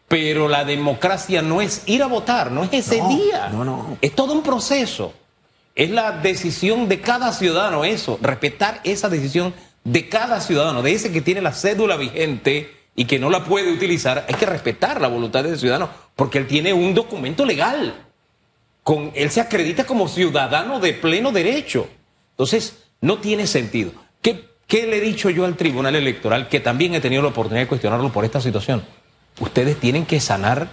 Pero 0.09 0.49
la 0.49 0.65
democracia 0.65 1.43
no 1.43 1.61
es 1.61 1.83
ir 1.87 2.03
a 2.03 2.07
votar, 2.07 2.51
no 2.53 2.65
es 2.65 2.73
ese 2.73 2.99
No, 2.99 3.09
día. 3.09 3.49
no, 3.49 3.65
no. 3.65 3.99
Es 4.01 4.15
todo 4.15 4.33
un 4.33 4.43
proceso. 4.43 5.13
Es 5.75 5.91
la 5.91 6.13
decisión 6.13 6.89
de 6.89 7.01
cada 7.01 7.33
ciudadano 7.33 7.85
eso, 7.85 8.19
respetar 8.23 8.81
esa 8.85 9.09
decisión 9.09 9.55
de 9.83 10.09
cada 10.09 10.41
ciudadano, 10.41 10.83
de 10.83 10.93
ese 10.93 11.11
que 11.11 11.21
tiene 11.21 11.41
la 11.41 11.53
cédula 11.53 11.97
vigente 11.97 12.71
y 12.95 13.07
que 13.07 13.19
no 13.19 13.29
la 13.29 13.45
puede 13.45 13.73
utilizar. 13.73 14.25
Hay 14.29 14.35
que 14.35 14.47
respetar 14.47 15.01
la 15.01 15.09
voluntad 15.09 15.43
del 15.43 15.59
ciudadano 15.59 15.91
porque 16.15 16.39
él 16.39 16.47
tiene 16.47 16.73
un 16.73 16.95
documento 16.95 17.45
legal. 17.45 17.95
Con, 18.83 19.11
él 19.15 19.31
se 19.31 19.41
acredita 19.41 19.85
como 19.85 20.07
ciudadano 20.09 20.79
de 20.79 20.93
pleno 20.93 21.33
derecho. 21.33 21.89
Entonces, 22.33 22.85
no 23.01 23.19
tiene 23.19 23.47
sentido. 23.47 23.93
¿Qué, 24.23 24.45
¿Qué 24.67 24.87
le 24.87 24.99
he 24.99 25.01
dicho 25.01 25.31
yo 25.31 25.45
al 25.45 25.57
Tribunal 25.57 25.97
Electoral? 25.97 26.49
Que 26.49 26.61
también 26.61 26.95
he 26.95 27.01
tenido 27.01 27.23
la 27.23 27.29
oportunidad 27.29 27.63
de 27.65 27.69
cuestionarlo 27.69 28.13
por 28.13 28.25
esta 28.25 28.41
situación. 28.41 28.85
Ustedes 29.41 29.79
tienen 29.79 30.07
que 30.07 30.21
sanar 30.21 30.69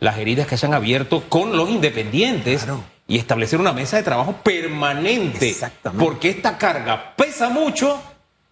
las 0.00 0.18
heridas 0.18 0.46
que 0.46 0.56
se 0.56 0.66
han 0.66 0.74
abierto 0.74 1.24
con 1.28 1.56
los 1.56 1.68
independientes 1.70 2.64
Claro. 2.64 2.84
y 3.08 3.18
establecer 3.18 3.58
una 3.60 3.72
mesa 3.72 3.96
de 3.96 4.02
trabajo 4.02 4.34
permanente. 4.42 5.48
Exactamente. 5.48 6.04
Porque 6.04 6.28
esta 6.30 6.58
carga 6.58 7.14
pesa 7.16 7.48
mucho 7.48 8.00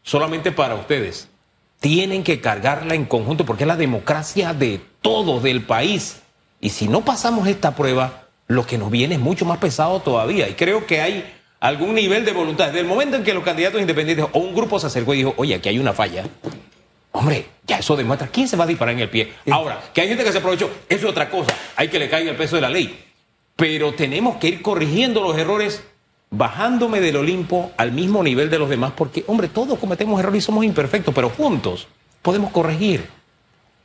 solamente 0.02 0.52
para 0.52 0.74
ustedes. 0.74 1.28
Tienen 1.80 2.24
que 2.24 2.40
cargarla 2.40 2.94
en 2.94 3.04
conjunto 3.04 3.44
porque 3.44 3.64
es 3.64 3.68
la 3.68 3.76
democracia 3.76 4.54
de 4.54 4.80
todos, 5.02 5.42
del 5.42 5.62
país. 5.62 6.20
Y 6.60 6.70
si 6.70 6.88
no 6.88 7.02
pasamos 7.02 7.46
esta 7.46 7.76
prueba, 7.76 8.22
lo 8.46 8.66
que 8.66 8.78
nos 8.78 8.90
viene 8.90 9.16
es 9.16 9.20
mucho 9.20 9.44
más 9.44 9.58
pesado 9.58 10.00
todavía. 10.00 10.48
Y 10.48 10.54
creo 10.54 10.86
que 10.86 11.00
hay 11.02 11.30
algún 11.60 11.94
nivel 11.94 12.24
de 12.24 12.32
voluntad. 12.32 12.66
Desde 12.68 12.80
el 12.80 12.86
momento 12.86 13.16
en 13.16 13.22
que 13.24 13.34
los 13.34 13.44
candidatos 13.44 13.80
independientes 13.80 14.26
o 14.32 14.38
un 14.38 14.54
grupo 14.54 14.78
se 14.80 14.86
acercó 14.86 15.12
y 15.14 15.18
dijo, 15.18 15.34
oye, 15.36 15.54
aquí 15.54 15.68
hay 15.68 15.78
una 15.78 15.92
falla. 15.92 16.24
Hombre, 17.16 17.46
ya 17.64 17.78
eso 17.78 17.94
demuestra 17.94 18.26
quién 18.26 18.48
se 18.48 18.56
va 18.56 18.64
a 18.64 18.66
disparar 18.66 18.92
en 18.92 19.00
el 19.00 19.08
pie. 19.08 19.32
Ahora, 19.48 19.80
que 19.94 20.00
hay 20.00 20.08
gente 20.08 20.24
que 20.24 20.32
se 20.32 20.38
aprovechó, 20.38 20.68
eso 20.88 21.06
es 21.06 21.10
otra 21.10 21.30
cosa. 21.30 21.54
Hay 21.76 21.86
que 21.86 22.00
le 22.00 22.10
caiga 22.10 22.28
el 22.32 22.36
peso 22.36 22.56
de 22.56 22.62
la 22.62 22.68
ley. 22.68 23.04
Pero 23.54 23.94
tenemos 23.94 24.36
que 24.38 24.48
ir 24.48 24.62
corrigiendo 24.62 25.22
los 25.22 25.38
errores, 25.38 25.84
bajándome 26.30 27.00
del 27.00 27.16
Olimpo 27.16 27.70
al 27.76 27.92
mismo 27.92 28.24
nivel 28.24 28.50
de 28.50 28.58
los 28.58 28.68
demás, 28.68 28.94
porque, 28.96 29.22
hombre, 29.28 29.46
todos 29.46 29.78
cometemos 29.78 30.18
errores 30.18 30.42
y 30.42 30.46
somos 30.46 30.64
imperfectos, 30.64 31.14
pero 31.14 31.30
juntos 31.30 31.86
podemos 32.20 32.50
corregir. 32.50 33.08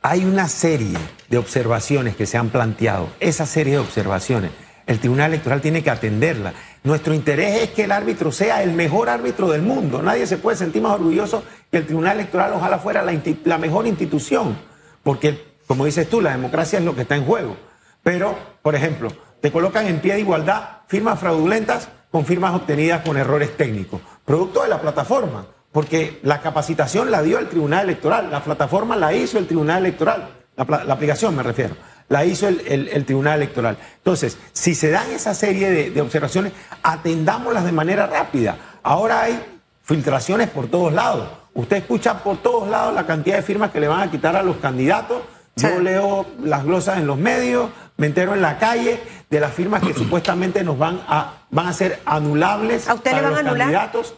Hay 0.02 0.24
una 0.24 0.48
serie 0.48 0.98
de 1.28 1.38
observaciones 1.38 2.16
que 2.16 2.26
se 2.26 2.36
han 2.36 2.48
planteado. 2.48 3.10
Esa 3.20 3.46
serie 3.46 3.74
de 3.74 3.78
observaciones, 3.78 4.50
el 4.90 4.98
Tribunal 4.98 5.30
Electoral 5.30 5.60
tiene 5.60 5.84
que 5.84 5.90
atenderla. 5.90 6.52
Nuestro 6.82 7.14
interés 7.14 7.62
es 7.62 7.70
que 7.70 7.84
el 7.84 7.92
árbitro 7.92 8.32
sea 8.32 8.64
el 8.64 8.72
mejor 8.72 9.08
árbitro 9.08 9.48
del 9.48 9.62
mundo. 9.62 10.02
Nadie 10.02 10.26
se 10.26 10.36
puede 10.36 10.56
sentir 10.56 10.82
más 10.82 10.94
orgulloso 10.94 11.44
que 11.70 11.76
el 11.76 11.86
Tribunal 11.86 12.18
Electoral 12.18 12.54
ojalá 12.54 12.80
fuera 12.80 13.04
la, 13.04 13.58
mejor 13.58 13.86
institución. 13.86 14.58
Porque, 15.04 15.54
como 15.68 15.84
dices 15.84 16.10
tú, 16.10 16.20
la 16.20 16.32
democracia 16.32 16.80
es 16.80 16.84
lo 16.84 16.96
que 16.96 17.02
está 17.02 17.14
en 17.14 17.24
juego. 17.24 17.56
Pero, 18.02 18.36
por 18.62 18.74
ejemplo, 18.74 19.12
te 19.40 19.52
colocan 19.52 19.86
en 19.86 20.00
pie 20.00 20.14
de 20.14 20.20
igualdad 20.20 20.78
firmas 20.88 21.20
fraudulentas 21.20 21.88
con 22.10 22.26
firmas 22.26 22.52
obtenidas 22.52 23.02
con 23.02 23.16
errores 23.16 23.56
técnicos. 23.56 24.00
Producto 24.24 24.64
de 24.64 24.70
la 24.70 24.80
plataforma. 24.80 25.46
Porque 25.70 26.18
la 26.24 26.40
capacitación 26.40 27.12
la 27.12 27.22
dio 27.22 27.38
el 27.38 27.48
Tribunal 27.48 27.84
Electoral, 27.84 28.28
la 28.28 28.42
plataforma 28.42 28.96
la 28.96 29.14
hizo 29.14 29.38
el 29.38 29.46
Tribunal 29.46 29.86
Electoral, 29.86 30.30
la 30.56 30.92
aplicación 30.92 31.36
me 31.36 31.44
refiero, 31.44 31.76
la 32.10 32.24
hizo 32.26 32.46
el, 32.48 32.60
el- 32.66 32.88
el 32.88 33.04
Tribunal 33.06 33.36
Electoral. 33.36 33.78
Entonces, 33.96 34.36
si 34.52 34.74
se 34.74 34.90
dan 34.90 35.10
esa 35.12 35.32
serie 35.32 35.70
de, 35.70 35.90
de 35.90 36.00
observaciones, 36.02 36.52
atendámoslas 36.82 37.64
de 37.64 37.72
manera 37.72 38.06
rápida. 38.06 38.56
Ahora 38.82 39.22
hay 39.22 39.40
filtraciones 39.84 40.50
por 40.50 40.66
todos 40.66 40.92
lados. 40.92 41.28
Usted 41.54 41.78
escucha 41.78 42.22
por 42.22 42.36
todos 42.38 42.68
lados 42.68 42.94
la 42.94 43.06
cantidad 43.06 43.36
de 43.36 43.42
firmas 43.42 43.70
que 43.70 43.80
le 43.80 43.88
van 43.88 44.00
a 44.00 44.10
quitar 44.10 44.36
a 44.36 44.42
los 44.42 44.56
candidatos. 44.56 45.22
Yo 45.56 45.80
leo 45.80 46.26
las 46.42 46.64
glosas 46.64 46.98
en 46.98 47.06
los 47.06 47.16
medios, 47.18 47.70
me 47.96 48.06
entero 48.06 48.34
en 48.34 48.40
la 48.42 48.58
calle 48.58 49.00
de 49.28 49.40
las 49.40 49.52
firmas 49.52 49.82
que 49.82 49.92
supuestamente 50.02 50.62
nos 50.64 50.78
van 50.78 51.00
a, 51.08 51.34
van 51.50 51.66
a 51.68 51.72
ser 51.72 52.00
anulables 52.06 52.88
¿A 52.88 52.94
usted 52.94 53.10
le 53.12 53.16
para 53.16 53.26
a 53.28 53.30
los 53.30 53.38
anular? 53.40 53.58
candidatos. 53.58 54.14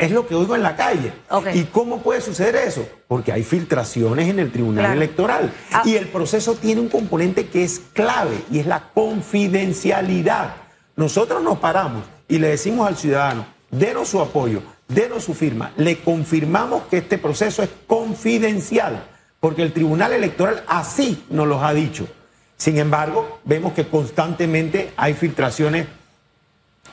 Es 0.00 0.10
lo 0.12 0.26
que 0.26 0.34
oigo 0.34 0.56
en 0.56 0.62
la 0.62 0.76
calle. 0.76 1.12
¿Y 1.52 1.64
cómo 1.64 2.00
puede 2.00 2.22
suceder 2.22 2.56
eso? 2.56 2.88
Porque 3.06 3.32
hay 3.32 3.42
filtraciones 3.42 4.28
en 4.30 4.38
el 4.38 4.50
Tribunal 4.50 4.84
Claro. 4.86 4.94
Electoral. 4.94 5.52
Ah. 5.70 5.82
Y 5.84 5.96
el 5.96 6.08
proceso 6.08 6.54
tiene 6.54 6.80
un 6.80 6.88
componente 6.88 7.48
que 7.48 7.62
es 7.64 7.82
clave 7.92 8.42
y 8.50 8.60
es 8.60 8.66
la 8.66 8.88
confidencialidad. 8.94 10.54
Nosotros 10.96 11.42
nos 11.42 11.58
paramos 11.58 12.02
y 12.28 12.38
le 12.38 12.48
decimos 12.48 12.88
al 12.88 12.96
ciudadano, 12.96 13.44
denos 13.70 14.08
su 14.08 14.20
apoyo, 14.22 14.62
denos 14.88 15.24
su 15.24 15.34
firma. 15.34 15.72
Le 15.76 15.98
confirmamos 16.00 16.84
que 16.84 16.96
este 16.98 17.18
proceso 17.18 17.62
es 17.62 17.68
confidencial, 17.86 19.04
porque 19.38 19.60
el 19.60 19.74
Tribunal 19.74 20.14
Electoral 20.14 20.64
así 20.66 21.24
nos 21.28 21.46
los 21.46 21.62
ha 21.62 21.74
dicho. 21.74 22.08
Sin 22.56 22.78
embargo, 22.78 23.40
vemos 23.44 23.74
que 23.74 23.86
constantemente 23.86 24.94
hay 24.96 25.12
filtraciones 25.12 25.86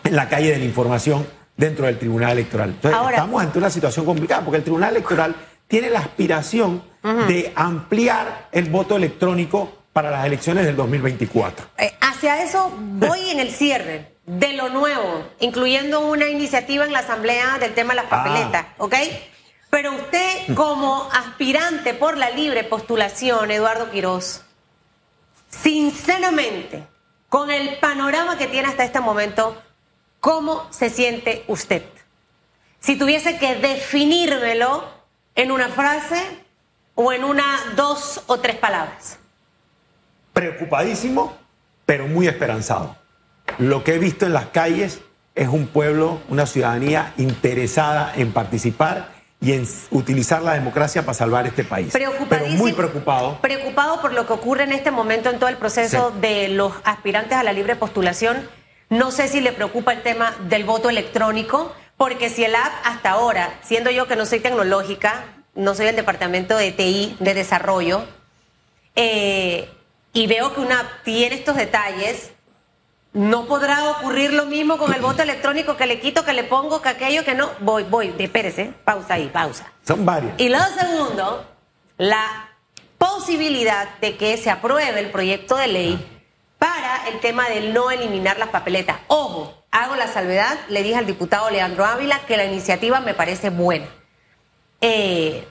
en 0.04 0.16
la 0.16 0.28
calle 0.28 0.52
de 0.52 0.58
la 0.60 0.66
información 0.66 1.26
dentro 1.58 1.88
del 1.88 1.98
Tribunal 2.00 2.32
Electoral. 2.34 2.70
Entonces, 2.70 2.98
Ahora- 2.98 3.18
estamos 3.18 3.42
ante 3.42 3.58
una 3.60 3.70
situación 3.70 4.06
complicada 4.06 4.42
porque 4.44 4.58
el 4.58 4.64
Tribunal 4.64 4.92
Electoral 4.96 5.36
tiene 5.68 5.90
la 5.90 6.00
aspiración 6.00 6.84
de 7.28 7.52
ampliar 7.56 8.48
el 8.52 8.70
voto 8.70 8.96
electrónico 8.96 9.72
para 9.94 10.12
las 10.12 10.26
elecciones 10.26 10.66
del 10.66 10.76
2024. 10.76 11.66
Eh, 11.78 11.94
hacia 12.02 12.44
eso 12.44 12.72
voy 12.78 13.30
en 13.32 13.40
el 13.40 13.50
cierre 13.52 14.14
de 14.26 14.54
lo 14.54 14.70
nuevo, 14.70 15.26
incluyendo 15.40 16.02
una 16.02 16.28
iniciativa 16.28 16.86
en 16.86 16.92
la 16.94 17.00
Asamblea 17.00 17.58
del 17.60 17.74
tema 17.74 17.92
de 17.94 17.96
las 18.02 18.06
Ah. 18.06 18.10
papeletas, 18.24 18.66
¿ok? 18.78 18.96
Pero 19.70 19.94
usted, 19.96 20.54
como 20.54 21.10
aspirante 21.14 21.94
por 21.94 22.18
la 22.18 22.30
libre 22.30 22.64
postulación, 22.66 23.52
Eduardo 23.52 23.90
Quirós, 23.90 24.42
sinceramente, 25.50 26.86
con 27.30 27.52
el 27.52 27.78
panorama 27.80 28.38
que 28.38 28.48
tiene 28.48 28.68
hasta 28.68 28.84
este 28.84 29.00
momento, 29.00 29.62
¿cómo 30.20 30.68
se 30.72 30.90
siente 30.90 31.44
usted? 31.48 31.84
Si 32.80 32.96
tuviese 32.98 33.38
que 33.38 33.56
definírmelo 33.56 34.86
en 35.36 35.52
una 35.52 35.70
frase 35.70 36.22
o 36.96 37.12
en 37.14 37.24
una, 37.24 37.44
dos 37.76 38.24
o 38.28 38.40
tres 38.40 38.56
palabras. 38.56 39.18
Preocupadísimo, 40.34 41.36
pero 41.86 42.08
muy 42.08 42.28
esperanzado. 42.28 42.96
Lo 43.58 43.84
que 43.84 43.96
he 43.96 44.00
visto 44.00 44.26
en 44.26 44.34
las 44.34 44.48
calles 44.48 45.00
es 45.36 45.48
un 45.48 45.68
pueblo, 45.68 46.22
una 46.30 46.46
ciudadanía 46.46 47.14
interesada 47.18 48.14
en 48.16 48.32
participar 48.34 49.10
y 49.40 49.54
en 49.54 49.68
utilizar 49.92 50.42
la 50.42 50.54
democracia 50.54 51.04
para 51.04 51.14
salvar 51.14 51.46
este 51.48 51.64
país. 51.64 51.90
Pero 51.94 52.10
Preocupadísimo. 52.12 52.58
muy 52.58 52.74
preocupado. 52.74 53.40
Preocupado 53.42 54.02
por 54.02 54.14
lo 54.14 54.26
que 54.26 54.34
ocurre 54.34 54.64
en 54.64 54.72
este 54.74 54.90
momento 54.92 55.30
en 55.30 55.38
todo 55.40 55.50
el 55.50 55.58
proceso 55.58 56.12
Sí. 56.16 56.22
de 56.22 56.48
los 56.50 56.74
aspirantes 56.84 57.38
a 57.38 57.44
la 57.44 57.54
libre 57.54 57.76
postulación. 57.76 58.48
No 58.89 59.12
sé 59.12 59.27
si 59.27 59.41
le 59.41 59.51
preocupa 59.51 59.94
el 59.94 60.01
tema 60.01 60.36
del 60.48 60.63
voto 60.63 60.89
electrónico, 60.89 61.74
porque 61.98 62.29
si 62.29 62.44
el 62.46 62.56
app 62.56 62.72
hasta 62.86 63.12
ahora, 63.12 63.60
siendo 63.63 63.91
yo 63.91 64.08
que 64.08 64.15
no 64.15 64.25
soy 64.25 64.39
tecnológica, 64.39 65.25
no 65.56 65.75
soy 65.75 65.88
del 65.88 65.96
departamento 65.96 66.56
de 66.56 66.72
TI, 66.72 67.17
de 67.20 67.34
desarrollo, 67.34 68.06
eh, 68.96 69.70
y 70.13 70.27
veo 70.27 70.53
que 70.53 70.62
una 70.62 70.79
app 70.79 71.03
tiene 71.03 71.36
estos 71.36 71.56
detalles, 71.56 72.32
no 73.13 73.46
podrá 73.46 73.91
ocurrir 73.91 74.32
lo 74.32 74.46
mismo 74.46 74.77
con 74.77 74.94
el 74.94 75.01
voto 75.01 75.24
electrónico 75.24 75.75
que 75.75 75.86
le 75.86 76.00
quito, 76.00 76.24
que 76.24 76.34
le 76.34 76.44
pongo, 76.44 76.82
que 76.82 76.89
aquello 76.89 77.25
que 77.25 77.34
no. 77.34 77.50
Voy, 77.60 77.84
voy, 77.84 78.13
espérese, 78.17 78.74
pausa 78.86 79.15
ahí, 79.15 79.27
pausa. 79.27 79.72
Son 79.86 80.06
varias. 80.06 80.34
Y 80.38 80.50
lo 80.50 80.60
segundo, 80.79 81.46
la 81.98 82.51
posibilidad 82.98 83.89
de 84.00 84.17
que 84.17 84.38
se 84.38 84.50
apruebe 84.50 85.00
el 85.00 85.10
proyecto 85.10 85.56
de 85.56 85.67
ley 85.67 86.17
para 86.58 87.08
el 87.10 87.20
tema 87.20 87.50
de 87.50 87.70
no 87.70 87.92
eliminar 87.92 88.38
las 88.38 88.50
papeletas. 88.50 88.98
Ojo, 89.08 89.54
hago 89.72 89.96
la 89.96 90.08
salvedad, 90.08 90.58
le 90.70 90.84
dije 90.84 90.96
al 90.96 91.06
diputado 91.06 91.50
Leandro 91.50 91.86
Ávila 91.86 92.22
que 92.26 92.38
la 92.38 92.46
iniciativa 92.46 93.00
me 93.00 93.14
parece 93.14 93.50
buena. 93.50 93.88
Eh, 94.82 95.48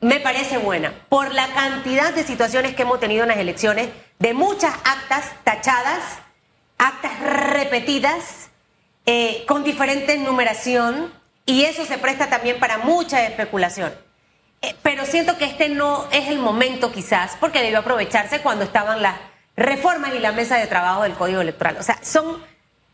me 0.00 0.18
parece 0.20 0.58
buena 0.58 0.94
por 1.08 1.34
la 1.34 1.48
cantidad 1.48 2.12
de 2.14 2.24
situaciones 2.24 2.74
que 2.74 2.82
hemos 2.82 3.00
tenido 3.00 3.22
en 3.22 3.28
las 3.28 3.38
elecciones, 3.38 3.90
de 4.18 4.34
muchas 4.34 4.74
actas 4.84 5.30
tachadas, 5.44 6.02
actas 6.78 7.20
repetidas, 7.20 8.50
eh, 9.04 9.44
con 9.46 9.62
diferente 9.62 10.16
numeración, 10.16 11.12
y 11.44 11.64
eso 11.64 11.84
se 11.84 11.98
presta 11.98 12.28
también 12.28 12.58
para 12.58 12.78
mucha 12.78 13.26
especulación. 13.26 13.92
Eh, 14.62 14.74
pero 14.82 15.04
siento 15.04 15.36
que 15.36 15.46
este 15.46 15.68
no 15.68 16.06
es 16.12 16.28
el 16.28 16.38
momento 16.38 16.92
quizás, 16.92 17.36
porque 17.40 17.62
debió 17.62 17.80
aprovecharse 17.80 18.40
cuando 18.40 18.64
estaban 18.64 19.02
las 19.02 19.16
reformas 19.56 20.14
y 20.14 20.18
la 20.18 20.32
mesa 20.32 20.56
de 20.56 20.66
trabajo 20.66 21.02
del 21.02 21.14
Código 21.14 21.40
Electoral. 21.40 21.76
O 21.78 21.82
sea, 21.82 21.98
son 22.02 22.42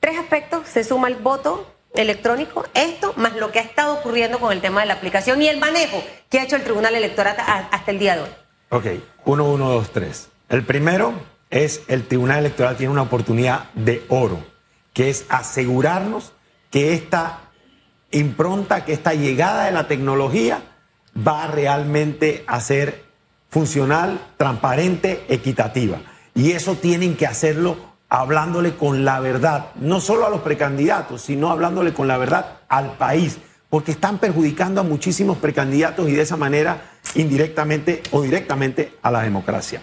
tres 0.01 0.19
aspectos, 0.19 0.69
se 0.69 0.85
suma 0.85 1.09
el 1.09 1.17
voto 1.17 1.73
electrónico, 1.95 2.67
esto 2.75 3.15
más 3.17 3.35
lo 3.37 3.51
que 3.51 3.59
ha 3.59 3.63
estado 3.63 3.95
ocurriendo 3.95 4.39
con 4.39 4.53
el 4.53 4.61
tema 4.61 4.81
de 4.81 4.87
la 4.87 4.95
aplicación 4.95 5.41
y 5.41 5.49
el 5.49 5.59
manejo 5.59 6.03
que 6.29 6.41
ha 6.41 6.45
hecho 6.45 6.57
el 6.57 6.63
Tribunal 6.63 6.95
Electoral 6.95 7.37
hasta 7.39 7.91
el 7.91 7.99
día 7.99 8.17
de 8.17 8.23
hoy. 8.23 8.29
Ok, 8.69 8.87
uno, 9.25 9.45
uno, 9.45 9.71
dos, 9.71 9.91
tres. 9.91 10.29
El 10.49 10.65
primero 10.65 11.15
es 11.51 11.83
el 11.89 12.07
Tribunal 12.07 12.41
Electoral 12.41 12.77
tiene 12.77 12.93
una 12.93 13.03
oportunidad 13.03 13.71
de 13.75 14.05
oro, 14.09 14.45
que 14.93 15.09
es 15.09 15.25
asegurarnos 15.29 16.33
que 16.71 16.93
esta 16.93 17.41
impronta, 18.11 18.85
que 18.85 18.93
esta 18.93 19.15
llegada 19.15 19.65
de 19.65 19.73
la 19.73 19.89
tecnología 19.89 20.61
va 21.17 21.47
realmente 21.47 22.45
a 22.47 22.61
ser 22.61 23.05
funcional, 23.49 24.21
transparente, 24.37 25.25
equitativa. 25.29 26.01
Y 26.37 26.53
eso 26.53 26.75
tienen 26.75 27.17
que 27.17 27.27
hacerlo 27.27 27.79
hablándole 28.11 28.77
con 28.77 29.07
la 29.07 29.21
verdad, 29.21 29.71
no 29.77 30.01
solo 30.01 30.27
a 30.27 30.31
los 30.31 30.43
precandidatos, 30.43 31.23
sino 31.23 31.51
hablándole 31.51 31.95
con 31.95 32.07
la 32.07 32.19
verdad 32.19 32.59
al 32.69 32.93
país, 32.99 33.39
porque 33.71 33.93
están 33.93 34.19
perjudicando 34.19 34.83
a 34.83 34.85
muchísimos 34.85 35.39
precandidatos 35.39 36.07
y 36.11 36.13
de 36.13 36.21
esa 36.21 36.37
manera 36.37 36.93
indirectamente 37.15 38.03
o 38.11 38.21
directamente 38.21 38.93
a 39.01 39.11
la 39.11 39.23
democracia. 39.23 39.81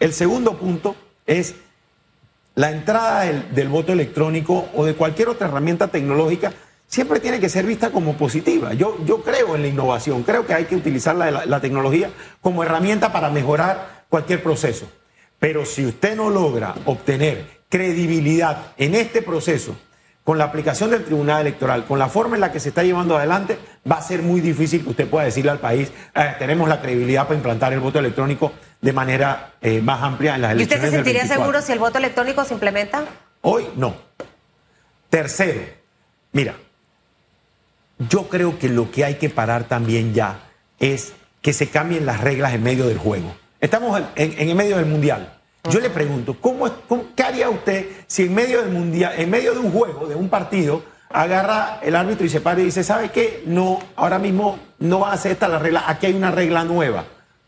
El 0.00 0.12
segundo 0.12 0.58
punto 0.58 0.96
es 1.24 1.54
la 2.56 2.72
entrada 2.72 3.20
del, 3.20 3.68
voto 3.68 3.92
electrónico 3.92 4.68
o 4.74 4.84
de 4.84 4.96
cualquier 4.96 5.28
otra 5.28 5.46
herramienta 5.46 5.86
tecnológica 5.86 6.52
siempre 6.88 7.20
tiene 7.20 7.38
que 7.38 7.48
ser 7.48 7.64
vista 7.64 7.90
como 7.90 8.14
positiva. 8.14 8.74
Yo, 8.74 8.98
yo 9.06 9.22
creo 9.22 9.54
en 9.54 9.62
la 9.62 9.68
innovación, 9.68 10.24
creo 10.24 10.46
que 10.46 10.52
hay 10.52 10.64
que 10.64 10.74
utilizar 10.74 11.14
la 11.14 11.60
tecnología 11.60 12.10
como 12.40 12.64
herramienta 12.64 13.12
para 13.12 13.30
mejorar 13.30 14.04
cualquier 14.10 14.42
proceso. 14.42 14.88
Pero 15.42 15.66
si 15.66 15.84
usted 15.84 16.14
no 16.14 16.30
logra 16.30 16.72
obtener 16.84 17.62
credibilidad 17.68 18.74
en 18.76 18.94
este 18.94 19.22
proceso, 19.22 19.76
con 20.22 20.38
la 20.38 20.44
aplicación 20.44 20.90
del 20.90 21.04
Tribunal 21.04 21.40
Electoral, 21.40 21.84
con 21.84 21.98
la 21.98 22.08
forma 22.08 22.36
en 22.36 22.42
la 22.42 22.52
que 22.52 22.60
se 22.60 22.68
está 22.68 22.84
llevando 22.84 23.16
adelante, 23.16 23.58
va 23.90 23.96
a 23.96 24.02
ser 24.02 24.22
muy 24.22 24.40
difícil 24.40 24.84
que 24.84 24.90
usted 24.90 25.10
pueda 25.10 25.24
decirle 25.24 25.50
al 25.50 25.58
país, 25.58 25.90
eh, 26.14 26.36
tenemos 26.38 26.68
la 26.68 26.80
credibilidad 26.80 27.24
para 27.24 27.34
implantar 27.34 27.72
el 27.72 27.80
voto 27.80 27.98
electrónico 27.98 28.52
de 28.80 28.92
manera 28.92 29.54
eh, 29.60 29.82
más 29.82 30.00
amplia 30.04 30.36
en 30.36 30.42
las 30.42 30.52
elecciones. 30.52 30.84
¿Y 30.84 30.86
usted 30.86 30.90
se 30.90 30.96
sentiría 31.04 31.26
seguro 31.26 31.60
si 31.60 31.72
el 31.72 31.80
voto 31.80 31.98
electrónico 31.98 32.44
se 32.44 32.54
implementa? 32.54 33.04
Hoy 33.40 33.66
no. 33.74 33.96
Tercero, 35.10 35.62
mira, 36.30 36.54
yo 37.98 38.28
creo 38.28 38.60
que 38.60 38.68
lo 38.68 38.92
que 38.92 39.04
hay 39.04 39.16
que 39.16 39.28
parar 39.28 39.64
también 39.64 40.14
ya 40.14 40.38
es 40.78 41.14
que 41.40 41.52
se 41.52 41.68
cambien 41.68 42.06
las 42.06 42.20
reglas 42.20 42.54
en 42.54 42.62
medio 42.62 42.86
del 42.86 42.98
juego. 42.98 43.41
Estamos 43.62 44.02
en, 44.16 44.34
en 44.36 44.56
medio 44.56 44.76
del 44.76 44.86
Mundial. 44.86 45.38
Yo 45.70 45.78
le 45.78 45.88
pregunto, 45.88 46.36
¿cómo, 46.40 46.68
¿qué 47.14 47.22
haría 47.22 47.48
usted 47.48 47.86
si 48.08 48.24
en 48.24 48.34
medio 48.34 48.60
del 48.60 48.72
mundial, 48.72 49.14
en 49.16 49.30
medio 49.30 49.52
de 49.52 49.60
un 49.60 49.70
juego, 49.70 50.08
de 50.08 50.16
un 50.16 50.28
partido, 50.28 50.82
agarra 51.08 51.78
el 51.80 51.94
árbitro 51.94 52.26
y 52.26 52.28
se 52.28 52.40
para 52.40 52.60
y 52.60 52.64
dice, 52.64 52.82
¿sabe 52.82 53.10
qué? 53.12 53.44
No, 53.46 53.78
ahora 53.94 54.18
mismo 54.18 54.58
no 54.80 54.98
va 54.98 55.12
a 55.12 55.16
ser 55.16 55.30
esta 55.30 55.46
la 55.46 55.60
regla, 55.60 55.84
aquí 55.86 56.06
hay 56.06 56.14
una 56.14 56.32
regla 56.32 56.64
nueva. 56.64 57.04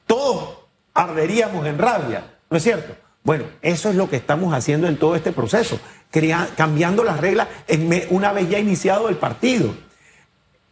Todos 0.06 0.58
arderíamos 0.94 1.66
en 1.66 1.78
rabia, 1.78 2.36
¿no 2.48 2.58
es 2.58 2.62
cierto? 2.62 2.94
Bueno, 3.24 3.46
eso 3.60 3.88
es 3.90 3.96
lo 3.96 4.08
que 4.08 4.14
estamos 4.14 4.54
haciendo 4.54 4.86
en 4.86 4.96
todo 4.96 5.16
este 5.16 5.32
proceso, 5.32 5.80
cambiando 6.56 7.02
las 7.02 7.18
reglas 7.18 7.48
en 7.66 7.90
una 8.10 8.32
vez 8.32 8.48
ya 8.48 8.60
iniciado 8.60 9.08
el 9.08 9.16
partido. 9.16 9.74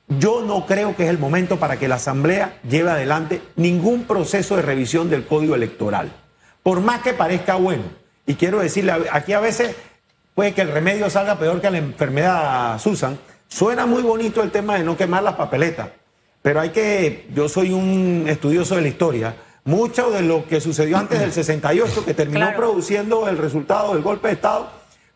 Yo 0.08 0.42
no 0.42 0.66
creo 0.66 0.94
que 0.96 1.04
es 1.04 1.10
el 1.10 1.18
momento 1.18 1.58
para 1.58 1.78
que 1.78 1.88
la 1.88 1.94
Asamblea 1.94 2.58
lleve 2.68 2.90
adelante 2.90 3.40
ningún 3.56 4.04
proceso 4.04 4.56
de 4.56 4.62
revisión 4.62 5.08
del 5.08 5.26
Código 5.26 5.54
Electoral 5.54 6.12
por 6.62 6.80
más 6.80 7.02
que 7.02 7.12
parezca 7.12 7.56
bueno. 7.56 7.84
Y 8.26 8.34
quiero 8.34 8.60
decirle, 8.60 8.92
aquí 9.10 9.32
a 9.32 9.40
veces 9.40 9.74
puede 10.34 10.54
que 10.54 10.62
el 10.62 10.70
remedio 10.70 11.10
salga 11.10 11.38
peor 11.38 11.60
que 11.60 11.70
la 11.70 11.78
enfermedad, 11.78 12.78
Susan. 12.78 13.18
Suena 13.48 13.84
muy 13.84 14.02
bonito 14.02 14.42
el 14.42 14.50
tema 14.50 14.78
de 14.78 14.84
no 14.84 14.96
quemar 14.96 15.22
las 15.22 15.34
papeletas, 15.34 15.90
pero 16.40 16.60
hay 16.60 16.70
que, 16.70 17.28
yo 17.34 17.48
soy 17.48 17.72
un 17.72 18.24
estudioso 18.26 18.76
de 18.76 18.82
la 18.82 18.88
historia, 18.88 19.36
mucho 19.64 20.10
de 20.10 20.22
lo 20.22 20.46
que 20.46 20.60
sucedió 20.60 20.96
antes 20.96 21.20
del 21.20 21.32
68, 21.32 22.04
que 22.04 22.14
terminó 22.14 22.50
produciendo 22.56 23.28
el 23.28 23.36
resultado 23.36 23.92
del 23.92 24.02
golpe 24.02 24.28
de 24.28 24.34
Estado, 24.34 24.70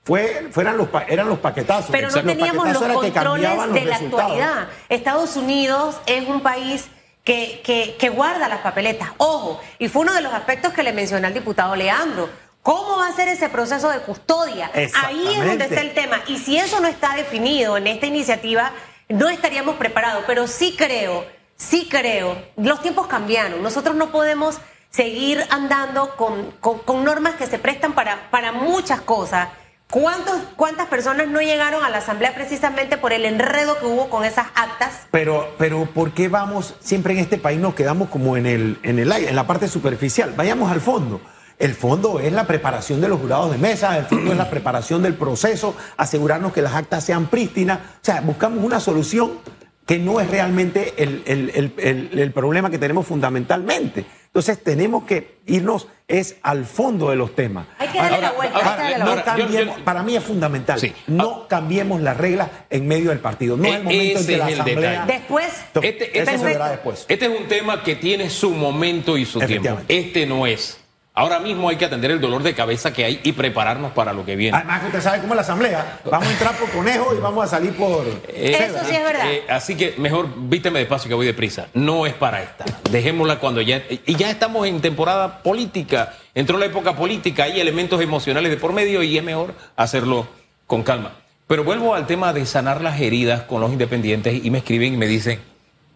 fue, 0.07 0.47
fueran 0.53 0.77
los, 0.77 0.89
eran 1.09 1.29
los 1.29 1.41
paquetazos. 1.41 1.91
Pero 1.91 2.09
no 2.09 2.23
teníamos 2.23 2.69
los 2.69 2.79
controles 2.79 3.73
de 3.73 3.85
la 3.85 3.97
actualidad. 3.97 4.69
Estados 4.89 5.35
Unidos 5.35 5.97
es 6.07 6.29
un 6.29 6.43
país 6.43 6.87
que, 7.25 7.97
que, 7.99 8.09
guarda 8.09 8.49
las 8.49 8.61
papeletas. 8.61 9.09
Ojo, 9.17 9.61
y 9.81 9.89
fue 9.89 10.03
uno 10.03 10.15
de 10.15 10.21
los 10.21 10.33
aspectos 10.33 10.73
que 10.73 10.85
le 10.85 10.93
mencioné 10.93 11.27
al 11.27 11.35
diputado 11.35 11.75
Leandro. 11.75 12.31
¿Cómo 12.63 12.99
va 12.99 13.09
a 13.09 13.13
ser 13.15 13.27
ese 13.27 13.49
proceso 13.49 13.91
de 13.91 13.99
custodia? 13.99 14.71
Ahí 14.75 15.27
es 15.27 15.45
donde 15.45 15.65
está 15.65 15.81
el 15.81 15.93
tema. 15.93 16.21
Y 16.29 16.39
si 16.39 16.57
eso 16.57 16.79
no 16.79 16.87
está 16.87 17.17
definido 17.17 17.77
en 17.77 17.89
esta 17.89 18.07
iniciativa, 18.07 18.71
no 19.09 19.29
estaríamos 19.29 19.75
preparados. 19.75 20.23
Pero 20.29 20.47
sí 20.47 20.77
creo, 20.79 21.27
sí 21.57 21.89
creo, 21.91 22.41
los 22.57 22.81
tiempos 22.81 23.09
cambiaron. 23.09 23.61
Nosotros 23.61 23.97
no 23.97 24.13
podemos 24.13 24.59
seguir 24.91 25.45
andando 25.51 26.15
con, 26.15 26.53
con 26.61 27.05
normas 27.05 27.35
que 27.35 27.49
se 27.49 27.59
prestan 27.59 27.93
para, 27.93 28.31
para 28.31 28.53
muchas 28.53 29.01
cosas 29.01 29.49
¿Cuántos, 29.91 30.35
¿Cuántas 30.57 30.89
personas 30.89 31.29
no 31.29 31.41
llegaron 31.41 31.85
a 31.85 31.91
la 31.91 31.99
asamblea 31.99 32.35
precisamente 32.35 32.97
por 32.97 33.13
el 33.13 33.25
enredo 33.25 33.79
que 33.79 33.87
hubo 33.87 34.11
con 34.11 34.25
esas 34.25 34.47
actas? 34.57 35.07
Pero, 35.13 35.55
pero 35.59 35.87
¿por 35.87 36.13
qué 36.13 36.29
vamos 36.29 36.75
siempre 36.81 37.15
en 37.15 37.21
este 37.21 37.39
país 37.39 37.61
nos 37.61 37.75
quedamos 37.75 38.09
como 38.09 38.37
en 38.37 38.47
el, 38.47 38.79
en 38.83 38.99
el 38.99 39.13
en 39.13 39.37
la 39.37 39.47
parte 39.47 39.69
superficial? 39.69 40.35
Vayamos 40.37 40.73
al 40.73 40.81
fondo. 40.81 41.21
El 41.59 41.75
fondo 41.75 42.21
es 42.21 42.33
la 42.33 42.47
preparación 42.47 43.01
de 43.01 43.09
los 43.09 43.21
jurados 43.21 43.51
de 43.51 43.59
mesa, 43.59 43.97
el 43.97 44.05
fondo 44.05 44.33
es 44.33 44.37
la 44.37 44.51
preparación 44.51 45.03
del 45.03 45.15
proceso, 45.15 45.75
asegurarnos 45.97 46.53
que 46.53 46.61
las 46.61 46.75
actas 46.75 47.05
sean 47.05 47.29
prístinas. 47.29 47.79
O 47.79 48.05
sea, 48.05 48.21
buscamos 48.21 48.63
una 48.63 48.79
solución 48.79 49.39
que 49.87 49.99
no 49.99 50.21
es 50.21 50.29
realmente 50.29 50.95
el, 50.99 52.33
problema 52.35 52.71
que 52.71 52.79
tenemos 52.79 53.07
fundamentalmente. 53.07 54.05
Entonces 54.37 54.63
tenemos 54.63 55.05
que 55.05 55.39
irnos 55.47 55.89
es 56.07 56.37
al 56.43 56.67
fondo 56.67 57.09
de 57.09 57.17
los 57.17 57.35
temas. 57.35 57.67
Hay 57.79 57.89
que 57.89 57.97
darle 57.97 58.21
la 58.21 58.33
vuelta. 58.33 59.37
para 59.83 60.03
mí 60.03 60.15
es 60.15 60.23
fundamental. 60.23 60.79
No 61.07 61.49
cambiemos 61.49 62.03
las 62.03 62.19
reglas 62.19 62.51
en 62.69 62.87
medio 62.87 63.09
del 63.09 63.21
partido. 63.21 63.57
No 63.57 63.65
es 63.65 63.77
el 63.77 63.85
momento 63.85 64.21
en 64.21 64.27
que 64.27 64.37
la 64.37 64.47
Asamblea... 64.47 65.07
Después... 65.07 65.47
Este, 65.81 66.19
este, 66.19 66.37
después. 66.37 67.07
Este 67.09 67.25
es 67.25 67.41
un 67.41 67.49
tema 67.49 67.83
que 67.83 67.97
tiene 67.97 68.29
su 68.29 68.51
momento 68.51 69.17
y 69.17 69.25
su 69.25 69.41
tiempo. 69.41 69.81
Este 69.89 70.27
no 70.27 70.47
es. 70.47 70.81
Ahora 71.19 71.41
mismo 71.41 71.71
hay 71.71 71.77
que 71.77 71.87
atender 71.87 72.11
el 72.11 72.21
dolor 72.21 72.43
de 72.43 72.53
cabeza 72.55 72.93
que 72.93 73.03
hay 73.03 73.21
y 73.25 73.33
prepararnos 73.33 73.93
para 73.93 74.13
lo 74.13 74.27
que 74.27 74.37
viene. 74.37 74.55
Además 74.55 74.81
que 74.81 74.87
usted 74.89 75.01
sabe 75.01 75.21
cómo 75.23 75.33
es 75.33 75.37
la 75.37 75.43
asamblea. 75.43 76.01
Vamos 76.05 76.29
a 76.29 76.31
entrar 76.31 76.55
por 76.59 76.71
conejo 76.71 77.15
y 77.17 77.21
vamos 77.23 77.43
a 77.43 77.49
salir 77.49 77.73
por... 77.73 78.05
Eh, 78.29 78.69
Eso 78.69 78.85
sí 78.87 78.95
es 78.95 79.03
verdad. 79.03 79.33
Eh, 79.33 79.45
así 79.49 79.77
que 79.77 79.95
mejor 79.97 80.29
víteme 80.37 80.79
despacio 80.79 81.09
que 81.09 81.15
voy 81.15 81.25
deprisa. 81.25 81.69
No 81.73 82.05
es 82.05 82.13
para 82.13 82.43
esta. 82.43 82.67
Dejémosla 82.91 83.39
cuando 83.39 83.63
ya... 83.63 83.83
Y 83.89 84.15
ya 84.15 84.29
estamos 84.31 84.67
en 84.67 84.83
temporada 84.83 85.43
política. 85.43 86.13
Entró 86.35 86.59
la 86.59 86.67
época 86.67 86.95
política, 86.95 87.45
hay 87.45 87.63
elementos 87.63 88.03
emocionales 88.03 88.51
de 88.51 88.59
por 88.59 88.75
medio 88.75 89.03
y 89.03 89.17
es 89.17 89.25
mejor 89.25 89.55
hacerlo 89.75 90.29
con 90.67 90.83
calma. 90.83 91.13
Pero 91.47 91.65
vuelvo 91.65 91.95
al 91.95 92.07
tema 92.07 92.35
de 92.35 92.45
sanar 92.45 92.83
las 92.83 93.01
heridas 93.01 93.41
con 93.45 93.63
los 93.63 93.73
independientes 93.73 94.45
y 94.45 94.51
me 94.51 94.59
escriben 94.59 94.93
y 94.93 94.97
me 94.99 95.07
dicen 95.07 95.41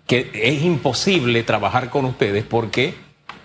que 0.06 0.30
es 0.32 0.62
imposible 0.62 1.42
trabajar 1.42 1.90
con 1.90 2.06
ustedes 2.06 2.42
porque 2.42 2.94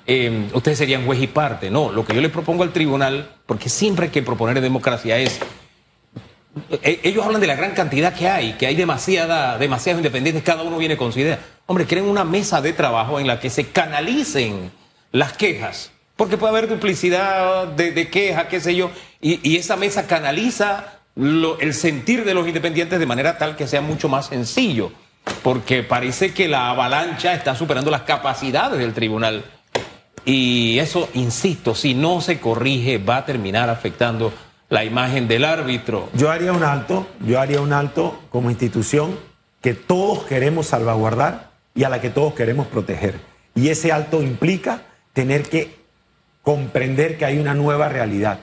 eh, 0.07 0.49
ustedes 0.53 0.77
serían 0.77 1.05
juez 1.05 1.21
y 1.21 1.27
parte. 1.27 1.69
No, 1.69 1.91
lo 1.91 2.05
que 2.05 2.13
yo 2.13 2.21
les 2.21 2.31
propongo 2.31 2.63
al 2.63 2.71
tribunal, 2.71 3.29
porque 3.45 3.69
siempre 3.69 4.05
hay 4.05 4.11
que 4.11 4.21
proponer 4.21 4.61
democracia 4.61 5.17
es... 5.17 5.39
Eh, 6.83 7.01
ellos 7.03 7.25
hablan 7.25 7.41
de 7.41 7.47
la 7.47 7.55
gran 7.55 7.71
cantidad 7.71 8.13
que 8.13 8.29
hay, 8.29 8.53
que 8.53 8.65
hay 8.65 8.75
demasiada, 8.75 9.57
demasiados 9.57 9.99
independientes, 9.99 10.43
cada 10.43 10.63
uno 10.63 10.77
viene 10.77 10.95
con 10.95 11.11
su 11.11 11.19
idea. 11.19 11.39
Hombre, 11.65 11.85
creen 11.85 12.05
una 12.05 12.23
mesa 12.23 12.61
de 12.61 12.71
trabajo 12.71 13.19
en 13.19 13.27
la 13.27 13.39
que 13.39 13.49
se 13.49 13.67
canalicen 13.67 14.71
las 15.11 15.33
quejas, 15.33 15.91
porque 16.15 16.37
puede 16.37 16.51
haber 16.51 16.69
duplicidad 16.69 17.67
de, 17.67 17.91
de 17.91 18.09
quejas, 18.09 18.45
qué 18.45 18.61
sé 18.61 18.75
yo, 18.75 18.89
y, 19.19 19.57
esa 19.57 19.75
mesa 19.75 20.07
canaliza 20.07 20.99
el 21.15 21.73
sentir 21.73 22.23
de 22.25 22.33
los 22.33 22.47
independientes 22.47 22.99
de 22.99 23.05
manera 23.05 23.37
tal 23.37 23.55
que 23.55 23.67
sea 23.67 23.81
mucho 23.81 24.07
más 24.07 24.27
sencillo, 24.27 24.91
porque 25.41 25.83
parece 25.83 26.33
que 26.33 26.47
la 26.47 26.69
avalancha 26.69 27.33
está 27.33 27.55
superando 27.55 27.89
las 27.91 28.03
capacidades 28.03 28.79
del 28.79 28.93
tribunal 28.93 29.43
y 30.25 30.79
eso, 30.79 31.09
insisto, 31.13 31.75
si 31.75 31.93
no 31.93 32.21
se 32.21 32.39
corrige, 32.39 32.97
va 32.97 33.17
a 33.17 33.25
terminar 33.25 33.69
afectando 33.69 34.33
la 34.69 34.83
imagen 34.83 35.27
del 35.27 35.45
árbitro. 35.45 36.09
Yo 36.13 36.31
haría 36.31 36.51
un 36.51 36.63
alto, 36.63 37.07
yo 37.21 37.39
haría 37.39 37.61
un 37.61 37.73
alto 37.73 38.19
como 38.29 38.49
institución 38.49 39.17
que 39.61 39.73
todos 39.73 40.23
queremos 40.25 40.67
salvaguardar 40.67 41.51
y 41.73 41.83
a 41.83 41.89
la 41.89 42.01
que 42.01 42.09
todos 42.09 42.33
queremos 42.33 42.67
proteger. 42.67 43.19
Y 43.53 43.69
ese 43.69 43.91
alto 43.91 44.21
implica 44.21 44.81
tener 45.13 45.43
que 45.43 45.75
comprender 46.41 47.17
que 47.17 47.25
hay 47.25 47.39
una 47.39 47.53
nueva 47.53 47.89
realidad. 47.89 48.39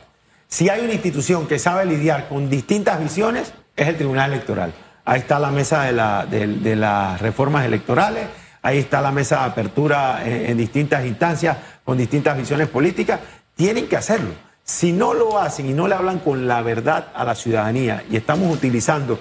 Si 0.49 0.69
hay 0.69 0.83
una 0.85 0.93
institución 0.93 1.47
que 1.47 1.59
sabe 1.59 1.87
lidiar 1.87 2.29
con 2.29 2.51
distintas 2.51 3.01
visiones, 3.01 3.55
es 3.77 3.89
el 3.89 3.97
Tribunal 3.97 4.33
Electoral. 4.33 4.73
Ahí 5.05 5.21
está 5.21 5.39
la 5.39 5.51
mesa 5.51 5.85
de, 5.85 6.77
las 6.77 7.21
reformas 7.21 7.65
electorales, 7.65 8.25
ahí 8.61 8.79
está 8.79 9.01
la 9.01 9.13
mesa 9.13 9.41
de 9.41 9.45
apertura 9.51 10.23
en, 10.25 10.57
distintas 10.57 11.05
instancias 11.07 11.57
con 11.93 11.99
distintas 11.99 12.39
visiones 12.39 12.69
políticas, 12.69 13.21
tienen 13.55 13.87
que 13.87 13.99
hacerlo. 13.99 14.31
Si 14.65 14.93
no 14.93 15.13
lo 15.13 15.39
hacen 15.39 15.69
y 15.69 15.75
no 15.75 15.87
le 15.87 15.95
hablan 15.95 16.21
con 16.21 16.49
la 16.49 16.63
verdad 16.63 17.09
a 17.15 17.23
la 17.23 17.35
ciudadanía 17.35 18.03
y 18.11 18.17
estamos 18.17 18.51
utilizando 18.51 19.21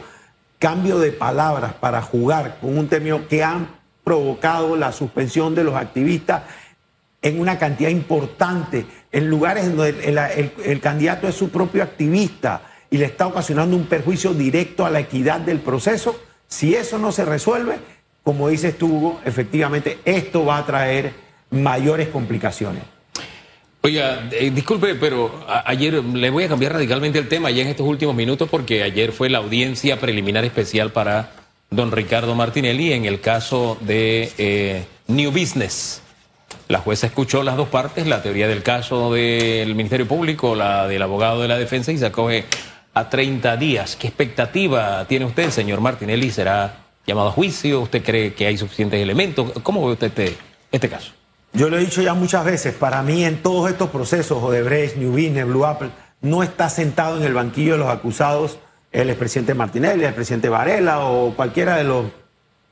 cambio 0.58 0.98
de 0.98 1.12
palabras 1.12 1.74
para 1.74 2.02
jugar 2.02 2.60
con 2.62 2.78
un 2.78 2.88
término 2.88 3.28
que 3.28 3.44
han 3.44 3.68
provocado 4.06 4.78
la 4.78 4.94
suspensión 4.94 5.54
de 5.54 5.66
los 5.66 5.76
activistas 5.76 6.44
en 7.22 7.42
una 7.42 7.60
cantidad 7.60 7.90
importante, 7.90 8.86
en 9.12 9.30
lugares 9.30 9.76
donde 9.76 9.90
el, 10.64 10.80
candidato 10.80 11.28
es 11.28 11.36
su 11.36 11.50
propio 11.50 11.84
activista 11.84 12.62
y 12.90 13.00
le 13.00 13.06
está 13.08 13.28
ocasionando 13.28 13.76
un 13.76 13.88
perjuicio 13.88 14.34
directo 14.34 14.86
a 14.86 14.90
la 14.90 15.02
equidad 15.02 15.42
del 15.42 15.60
proceso, 15.60 16.18
si 16.48 16.74
eso 16.74 16.98
no 16.98 17.12
se 17.12 17.26
resuelve, 17.26 17.80
como 18.24 18.48
dices 18.48 18.78
tú, 18.78 19.20
efectivamente 19.26 20.00
esto 20.06 20.46
va 20.46 20.60
a 20.60 20.66
traer 20.66 21.31
mayores 21.52 22.08
complicaciones. 22.08 22.84
Oiga, 23.84 24.30
eh, 24.32 24.52
disculpe, 24.52 24.94
pero 24.96 25.44
ayer 25.66 26.04
le 26.04 26.30
voy 26.30 26.44
a 26.44 26.48
cambiar 26.48 26.74
radicalmente 26.74 27.18
el 27.18 27.28
tema 27.28 27.50
ya 27.50 27.64
en 27.64 27.68
estos 27.68 27.88
últimos 27.88 28.14
minutos 28.14 28.48
porque 28.50 28.84
ayer 28.84 29.12
fue 29.12 29.28
la 29.28 29.40
audiencia 29.40 30.00
preliminar 30.00 30.46
especial 30.46 30.92
para 30.92 31.32
don 31.72 31.92
Ricardo 31.92 32.36
Martinelli 32.36 32.94
en 32.94 33.06
el 33.06 33.22
caso 33.22 33.78
de 33.82 34.32
eh, 34.38 34.86
New 35.08 35.32
Business. 35.32 36.04
La 36.68 36.78
jueza 36.78 37.08
escuchó 37.08 37.42
las 37.42 37.58
dos 37.58 37.70
partes, 37.70 38.06
la 38.06 38.22
teoría 38.22 38.48
del 38.48 38.62
caso 38.62 39.14
del 39.14 39.74
Ministerio 39.74 40.08
Público, 40.08 40.54
la 40.54 40.88
del 40.88 41.02
abogado 41.02 41.42
de 41.42 41.48
la 41.48 41.58
defensa 41.58 41.92
y 41.92 41.98
se 41.98 42.06
acoge 42.06 42.46
a 42.94 43.10
30 43.10 43.58
días. 43.58 43.96
¿Qué 43.96 44.08
expectativa 44.08 45.06
tiene 45.08 45.26
usted, 45.26 45.50
señor 45.50 45.82
Martinelli? 45.82 46.30
¿Será 46.30 46.86
llamado 47.08 47.30
a 47.30 47.32
juicio? 47.32 47.82
¿Usted 47.82 48.04
cree 48.04 48.34
que 48.36 48.46
hay 48.46 48.58
suficientes 48.58 49.02
elementos? 49.02 49.54
¿Cómo 49.64 49.86
ve 49.88 49.94
usted 49.94 50.08
este, 50.08 50.38
este 50.72 50.88
caso? 50.88 51.14
Yo 51.54 51.70
lo 51.70 51.78
he 51.78 51.82
dicho 51.82 52.02
ya 52.02 52.14
muchas 52.14 52.46
veces, 52.46 52.74
para 52.74 53.02
mí 53.02 53.26
en 53.26 53.42
todos 53.42 53.70
estos 53.70 53.90
procesos, 53.90 54.42
Odebrecht, 54.42 54.96
New 54.96 55.12
Business, 55.12 55.46
Blue 55.46 55.66
Apple, 55.66 55.90
no 56.22 56.44
está 56.44 56.70
sentado 56.70 57.18
en 57.18 57.24
el 57.24 57.34
banquillo 57.34 57.74
de 57.74 57.80
los 57.80 57.90
acusados 57.90 58.58
el 58.92 59.10
expresidente 59.10 59.54
Martinelli, 59.54 60.04
el 60.04 60.14
presidente 60.14 60.50
Varela 60.50 61.06
o 61.06 61.34
cualquiera 61.34 61.78
de 61.78 61.84
los 61.84 62.06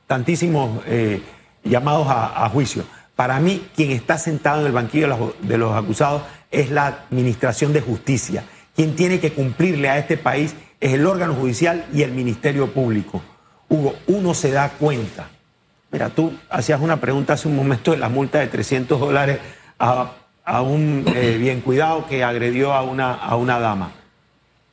tantísimos 0.06 0.82
eh, 0.86 1.22
llamados 1.64 2.06
a, 2.08 2.48
juicio. 2.50 2.84
Para 3.16 3.40
mí, 3.40 3.68
quien 3.74 3.90
está 3.90 4.18
sentado 4.18 4.60
en 4.60 4.66
el 4.66 4.72
banquillo 4.72 5.34
de 5.40 5.58
los, 5.58 5.76
acusados 5.76 6.22
es 6.50 6.70
la 6.70 6.86
Administración 6.86 7.72
de 7.72 7.80
Justicia. 7.80 8.44
Quien 8.74 8.96
tiene 8.96 9.20
que 9.20 9.32
cumplirle 9.32 9.88
a 9.88 9.98
este 9.98 10.16
país 10.16 10.54
es 10.80 10.92
el 10.94 11.06
órgano 11.06 11.34
judicial 11.34 11.86
y 11.92 12.02
el 12.02 12.12
Ministerio 12.12 12.72
Público. 12.72 13.22
Hugo, 13.68 13.94
uno 14.06 14.34
se 14.34 14.50
da 14.50 14.70
cuenta. 14.70 15.28
Mira, 15.92 16.08
tú 16.10 16.32
hacías 16.48 16.80
una 16.80 17.00
pregunta 17.00 17.32
hace 17.32 17.48
un 17.48 17.56
momento 17.56 17.90
de 17.90 17.98
la 17.98 18.08
multa 18.08 18.38
de 18.38 18.46
300 18.46 19.00
dólares 19.00 19.40
a, 19.78 20.12
un 20.62 21.04
eh, 21.14 21.36
bien 21.38 21.60
cuidado 21.60 22.06
que 22.06 22.24
agredió 22.24 22.72
a 22.72 22.82
una, 22.82 23.14
a 23.14 23.36
una 23.36 23.58
dama. 23.58 23.92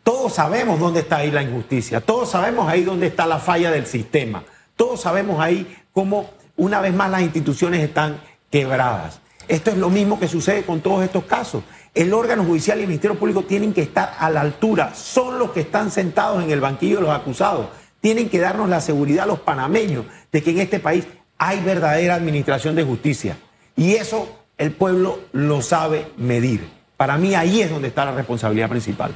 Todos 0.04 0.34
sabemos 0.34 0.80
dónde 0.80 1.02
está 1.02 1.18
ahí 1.18 1.32
la 1.32 1.44
injusticia, 1.44 2.02
todos 2.02 2.32
sabemos 2.32 2.70
ahí 2.70 2.84
dónde 2.84 3.08
está 3.08 3.26
la 3.26 3.40
falla 3.40 3.72
del 3.72 3.86
sistema, 3.86 4.44
todos 4.76 5.02
sabemos 5.02 5.40
ahí 5.40 5.76
cómo 5.92 6.30
una 6.56 6.82
vez 6.82 6.94
más 6.94 7.12
las 7.12 7.22
instituciones 7.22 7.84
están 7.84 8.20
quebradas. 8.50 9.20
Esto 9.48 9.72
es 9.72 9.78
lo 9.78 9.90
mismo 9.90 10.20
que 10.20 10.28
sucede 10.28 10.64
con 10.64 10.82
todos 10.82 11.04
estos 11.04 11.24
casos. 11.24 11.64
El 11.94 12.14
órgano 12.14 12.44
judicial 12.44 12.78
y 12.78 12.82
el 12.82 12.88
Ministerio 12.88 13.18
Público 13.18 13.44
tienen 13.44 13.74
que 13.74 13.82
estar 13.82 14.16
a 14.20 14.30
la 14.30 14.42
altura, 14.42 14.94
son 14.94 15.40
los 15.40 15.52
que 15.52 15.62
están 15.62 15.90
sentados 15.90 16.44
en 16.44 16.52
el 16.52 16.60
banquillo 16.60 16.98
de 16.98 17.02
los 17.04 17.16
acusados. 17.16 17.68
Tienen 18.02 18.30
que 18.30 18.40
darnos 18.40 18.70
la 18.70 18.82
seguridad 18.82 19.24
a 19.24 19.28
los 19.28 19.40
panameños 19.40 20.06
de 20.32 20.44
que 20.44 20.52
en 20.52 20.60
este 20.60 20.80
país 20.80 21.06
hay 21.38 21.60
verdadera 21.62 22.16
administración 22.16 22.76
de 22.76 22.84
justicia. 22.84 23.38
Y 23.76 23.94
eso 23.96 24.46
el 24.58 24.72
pueblo 24.72 25.20
lo 25.34 25.62
sabe 25.62 26.08
medir. 26.18 26.68
Para 26.98 27.18
mí 27.18 27.36
ahí 27.36 27.62
es 27.62 27.70
donde 27.70 27.90
está 27.90 28.06
la 28.06 28.12
responsabilidad 28.12 28.70
principal. 28.70 29.16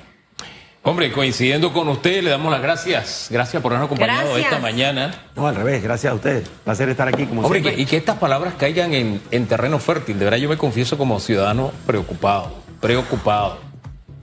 Hombre, 0.84 1.12
coincidiendo 1.12 1.72
con 1.74 1.88
usted, 1.90 2.24
le 2.24 2.32
damos 2.32 2.52
las 2.52 2.62
gracias. 2.62 3.28
Gracias 3.30 3.62
por 3.62 3.72
habernos 3.72 3.86
acompañado 3.86 4.36
esta 4.36 4.58
mañana. 4.58 5.26
No, 5.36 5.48
al 5.48 5.56
revés, 5.56 5.84
gracias 5.84 6.12
a 6.12 6.16
usted. 6.16 6.44
Placer 6.64 6.90
estar 6.90 7.08
aquí 7.08 7.26
como 7.26 7.44
Hombre, 7.44 7.62
siempre. 7.62 7.82
y 7.82 7.86
que 7.86 7.98
estas 7.98 8.18
palabras 8.18 8.56
caigan 8.58 8.92
en, 8.94 9.46
terreno 9.46 9.78
fértil. 9.78 10.18
De 10.18 10.26
verdad, 10.26 10.40
yo 10.40 10.50
me 10.50 10.58
confieso 10.58 10.98
como 10.98 11.20
ciudadano 11.20 11.72
preocupado, 11.86 12.56
preocupado. 12.80 13.60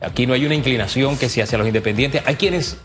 Aquí 0.00 0.26
no 0.26 0.34
hay 0.34 0.46
una 0.46 0.56
inclinación 0.56 1.16
que 1.16 1.28
sea 1.28 1.44
hacia 1.44 1.58
los 1.58 1.66
independientes. 1.68 2.22
Hay 2.26 2.34
quienes, 2.34 2.78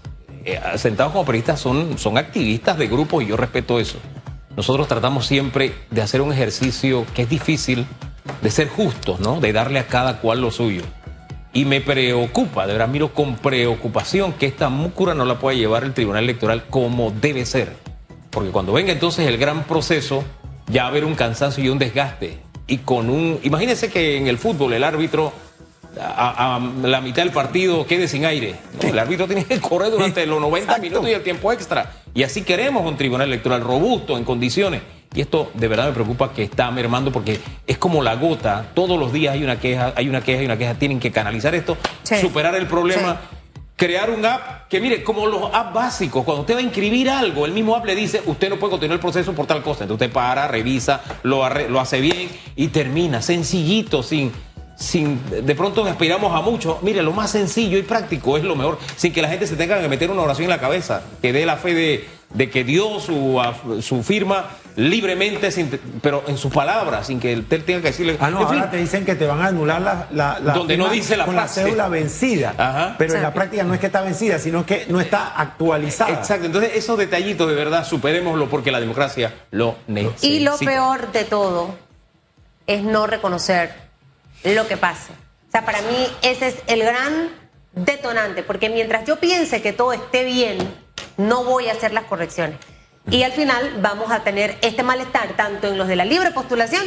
eh, 0.45 0.59
sentados 0.77 1.13
como 1.13 1.25
periodistas, 1.25 1.59
son, 1.59 1.97
son 1.97 2.17
activistas 2.17 2.77
de 2.77 2.87
grupos 2.87 3.23
y 3.23 3.27
yo 3.27 3.37
respeto 3.37 3.79
eso. 3.79 3.97
Nosotros 4.55 4.87
tratamos 4.87 5.25
siempre 5.25 5.73
de 5.89 6.01
hacer 6.01 6.21
un 6.21 6.31
ejercicio 6.31 7.05
que 7.15 7.23
es 7.23 7.29
difícil, 7.29 7.85
de 8.41 8.49
ser 8.51 8.69
justos, 8.69 9.19
¿no? 9.19 9.39
De 9.39 9.51
darle 9.53 9.79
a 9.79 9.87
cada 9.87 10.19
cual 10.19 10.41
lo 10.41 10.51
suyo. 10.51 10.83
Y 11.53 11.65
me 11.65 11.81
preocupa, 11.81 12.65
de 12.65 12.73
verdad 12.73 12.87
miro 12.87 13.13
con 13.13 13.35
preocupación 13.35 14.33
que 14.33 14.47
esta 14.47 14.69
múcura 14.69 15.13
no 15.13 15.25
la 15.25 15.39
pueda 15.39 15.57
llevar 15.57 15.83
el 15.83 15.93
Tribunal 15.93 16.23
Electoral 16.23 16.65
como 16.69 17.11
debe 17.11 17.45
ser. 17.45 17.73
Porque 18.29 18.49
cuando 18.49 18.73
venga 18.73 18.91
entonces 18.91 19.27
el 19.27 19.37
gran 19.37 19.63
proceso, 19.63 20.23
ya 20.67 20.83
va 20.83 20.87
a 20.87 20.91
haber 20.91 21.05
un 21.05 21.15
cansancio 21.15 21.63
y 21.63 21.69
un 21.69 21.77
desgaste. 21.77 22.39
Y 22.65 22.79
con 22.79 23.09
un. 23.09 23.39
Imagínense 23.43 23.91
que 23.91 24.17
en 24.17 24.27
el 24.27 24.39
fútbol 24.39 24.73
el 24.73 24.83
árbitro 24.83 25.33
a, 25.99 26.59
la 26.83 27.01
mitad 27.01 27.23
del 27.23 27.31
partido 27.31 27.85
quede 27.85 28.07
sin 28.07 28.25
aire. 28.25 28.55
el 28.81 28.97
árbitro 28.97 29.27
tiene 29.27 29.45
que 29.45 29.59
correr 29.59 29.91
durante 29.91 30.25
los 30.25 30.41
90 30.41 30.77
minutos 30.79 31.09
y 31.09 31.13
el 31.13 31.23
tiempo 31.23 31.51
extra. 31.51 31.91
Y 32.13 32.23
así 32.23 32.43
queremos 32.43 32.85
un 32.85 32.97
tribunal 32.97 33.27
electoral 33.27 33.61
robusto, 33.61 34.17
en 34.17 34.23
condiciones. 34.23 34.81
Y 35.15 35.21
esto 35.21 35.51
de 35.53 35.67
verdad 35.67 35.87
me 35.87 35.93
preocupa 35.93 36.33
que 36.33 36.43
está 36.43 36.71
mermando 36.71 37.11
porque 37.11 37.39
es 37.67 37.77
como 37.77 38.01
la 38.01 38.15
gota. 38.15 38.67
Todos 38.73 38.99
los 38.99 39.13
días 39.13 39.33
hay 39.33 39.43
una 39.43 39.59
queja, 39.59 39.93
hay 39.95 40.09
una 40.09 40.21
queja, 40.21 40.39
hay 40.39 40.45
una 40.45 40.57
queja. 40.57 40.73
Tienen 40.75 40.99
que 40.99 41.11
canalizar 41.11 41.53
esto, 41.53 41.77
superar 42.19 42.55
el 42.55 42.67
problema. 42.67 43.21
Crear 43.75 44.11
un 44.11 44.23
app 44.23 44.69
que, 44.69 44.79
mire, 44.79 45.03
como 45.03 45.25
los 45.25 45.53
apps 45.53 45.73
básicos, 45.73 46.23
cuando 46.23 46.41
usted 46.41 46.53
va 46.55 46.59
a 46.59 46.63
inscribir 46.63 47.09
algo, 47.09 47.45
el 47.45 47.51
mismo 47.51 47.75
app 47.75 47.85
le 47.85 47.95
dice, 47.95 48.21
usted 48.27 48.49
no 48.49 48.57
puede 48.57 48.71
continuar 48.71 48.95
el 48.95 49.01
proceso 49.01 49.33
por 49.33 49.47
tal 49.47 49.63
cosa. 49.63 49.83
Entonces 49.83 50.05
usted 50.07 50.13
para, 50.13 50.47
revisa, 50.47 51.01
lo, 51.23 51.47
lo 51.49 51.79
hace 51.79 51.99
bien 51.99 52.29
y 52.55 52.67
termina, 52.67 53.21
sencillito, 53.21 54.03
sin, 54.03 54.31
sin 54.83 55.21
de 55.29 55.55
pronto 55.55 55.85
aspiramos 55.85 56.35
a 56.35 56.41
mucho. 56.41 56.79
Mire, 56.81 57.01
lo 57.01 57.13
más 57.13 57.31
sencillo 57.31 57.77
y 57.77 57.83
práctico 57.83 58.37
es 58.37 58.43
lo 58.43 58.55
mejor, 58.55 58.77
sin 58.95 59.13
que 59.13 59.21
la 59.21 59.29
gente 59.29 59.47
se 59.47 59.55
tenga 59.55 59.81
que 59.81 59.87
meter 59.87 60.11
una 60.11 60.21
oración 60.21 60.45
en 60.45 60.49
la 60.49 60.59
cabeza, 60.59 61.03
que 61.21 61.31
dé 61.31 61.45
la 61.45 61.57
fe 61.57 61.73
de, 61.73 62.07
de 62.33 62.49
que 62.49 62.63
dio 62.63 62.99
su, 62.99 63.41
su 63.81 64.03
firma 64.03 64.49
libremente, 64.75 65.51
sin, 65.51 65.69
pero 66.01 66.23
en 66.27 66.37
sus 66.37 66.51
palabras, 66.51 67.07
sin 67.07 67.19
que 67.19 67.31
él 67.31 67.45
tenga 67.45 67.63
que 67.63 67.87
decirle. 67.87 68.17
Ah, 68.19 68.29
no, 68.29 68.39
ahora 68.39 68.69
te 68.69 68.77
dicen 68.77 69.05
que 69.05 69.15
te 69.15 69.25
van 69.25 69.41
a 69.41 69.47
anular 69.47 69.81
la, 69.81 70.07
la, 70.11 70.53
Donde 70.53 70.75
no 70.77 70.89
dice 70.89 71.15
la 71.15 71.25
con 71.25 71.35
la 71.35 71.47
cédula 71.47 71.87
vencida. 71.87 72.95
Pero 72.97 73.15
en 73.15 73.21
la 73.21 73.33
práctica 73.33 73.63
no 73.63 73.73
es 73.73 73.79
que 73.79 73.85
está 73.85 74.01
vencida, 74.01 74.39
sino 74.39 74.65
que 74.65 74.85
no 74.89 74.99
está 74.99 75.39
actualizada. 75.39 76.11
Exacto. 76.11 76.45
Entonces, 76.45 76.71
esos 76.75 76.97
detallitos 76.97 77.47
de 77.47 77.55
verdad, 77.55 77.85
superémoslo 77.85 78.49
porque 78.49 78.71
la 78.71 78.79
democracia 78.79 79.33
lo 79.51 79.75
necesita. 79.87 80.27
Y 80.27 80.39
lo 80.39 80.57
peor 80.57 81.11
de 81.11 81.23
todo 81.23 81.75
es 82.65 82.83
no 82.83 83.07
reconocer 83.07 83.82
lo 84.43 84.67
que 84.67 84.77
pasa. 84.77 85.13
O 85.47 85.51
sea, 85.51 85.65
para 85.65 85.81
mí 85.81 86.07
ese 86.21 86.47
es 86.47 86.55
el 86.67 86.83
gran 86.83 87.29
detonante, 87.73 88.43
porque 88.43 88.69
mientras 88.69 89.05
yo 89.05 89.19
piense 89.19 89.61
que 89.61 89.73
todo 89.73 89.93
esté 89.93 90.23
bien, 90.23 90.57
no 91.17 91.43
voy 91.43 91.69
a 91.69 91.73
hacer 91.73 91.93
las 91.93 92.05
correcciones. 92.05 92.57
Y 93.09 93.23
al 93.23 93.33
final 93.33 93.77
vamos 93.81 94.11
a 94.11 94.23
tener 94.23 94.57
este 94.61 94.83
malestar 94.83 95.35
tanto 95.35 95.67
en 95.67 95.77
los 95.77 95.87
de 95.87 95.95
la 95.95 96.05
libre 96.05 96.31
postulación 96.31 96.83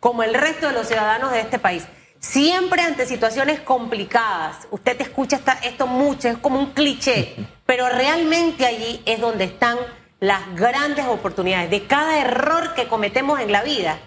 como 0.00 0.22
el 0.22 0.34
resto 0.34 0.66
de 0.66 0.72
los 0.72 0.88
ciudadanos 0.88 1.32
de 1.32 1.40
este 1.40 1.58
país. 1.58 1.84
Siempre 2.18 2.82
ante 2.82 3.06
situaciones 3.06 3.60
complicadas, 3.60 4.68
usted 4.70 5.00
escucha 5.00 5.40
esto 5.62 5.86
mucho, 5.86 6.28
es 6.28 6.36
como 6.36 6.58
un 6.58 6.72
cliché, 6.72 7.34
pero 7.66 7.88
realmente 7.88 8.66
allí 8.66 9.02
es 9.06 9.20
donde 9.20 9.44
están 9.44 9.78
las 10.18 10.54
grandes 10.54 11.06
oportunidades. 11.06 11.70
De 11.70 11.86
cada 11.86 12.20
error 12.20 12.74
que 12.74 12.88
cometemos 12.88 13.40
en 13.40 13.52
la 13.52 13.62
vida, 13.62 13.98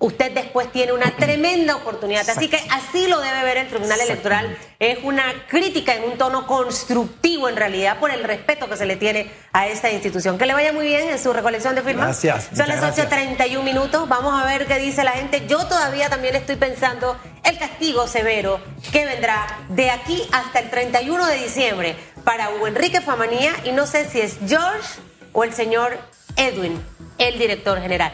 usted 0.00 0.32
después 0.32 0.70
tiene 0.70 0.92
una 0.92 1.10
tremenda 1.16 1.76
oportunidad. 1.76 2.28
Así 2.30 2.48
que 2.48 2.56
así 2.70 3.06
lo 3.08 3.20
debe 3.20 3.42
ver 3.42 3.56
el 3.58 3.68
Tribunal 3.68 4.00
Electoral. 4.00 4.56
Es 4.78 4.98
una 5.02 5.24
crítica 5.48 5.94
en 5.94 6.04
un 6.04 6.18
tono 6.18 6.46
constructivo 6.46 7.48
en 7.48 7.56
realidad 7.56 7.98
por 7.98 8.10
el 8.10 8.22
respeto 8.22 8.68
que 8.68 8.76
se 8.76 8.86
le 8.86 8.96
tiene 8.96 9.30
a 9.52 9.66
esta 9.66 9.90
institución. 9.90 10.38
Que 10.38 10.46
le 10.46 10.54
vaya 10.54 10.72
muy 10.72 10.86
bien 10.86 11.08
en 11.08 11.18
su 11.18 11.32
recolección 11.32 11.74
de 11.74 11.82
firmas. 11.82 12.22
Gracias. 12.22 12.56
Son 12.56 12.68
las 12.68 12.80
8.31 12.80 13.62
minutos. 13.62 14.08
Vamos 14.08 14.40
a 14.40 14.44
ver 14.46 14.66
qué 14.66 14.78
dice 14.78 15.02
la 15.02 15.12
gente. 15.12 15.44
Yo 15.48 15.66
todavía 15.66 16.08
también 16.08 16.36
estoy 16.36 16.56
pensando 16.56 17.16
el 17.44 17.58
castigo 17.58 18.06
severo 18.06 18.60
que 18.92 19.04
vendrá 19.04 19.46
de 19.68 19.90
aquí 19.90 20.22
hasta 20.32 20.60
el 20.60 20.70
31 20.70 21.26
de 21.26 21.36
diciembre 21.38 21.96
para 22.22 22.50
Hugo 22.50 22.68
Enrique 22.68 23.00
Famanía 23.00 23.52
y 23.64 23.72
no 23.72 23.86
sé 23.86 24.08
si 24.08 24.20
es 24.20 24.38
George 24.46 25.00
o 25.32 25.44
el 25.44 25.52
señor 25.52 25.98
Edwin, 26.36 26.80
el 27.18 27.38
director 27.38 27.80
general 27.80 28.12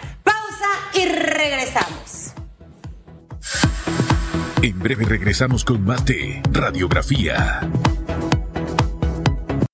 y 0.95 1.07
regresamos. 1.07 2.35
En 4.63 4.79
breve 4.79 5.05
regresamos 5.05 5.65
con 5.65 5.85
más 5.85 6.05
de 6.05 6.43
Radiografía. 6.51 7.61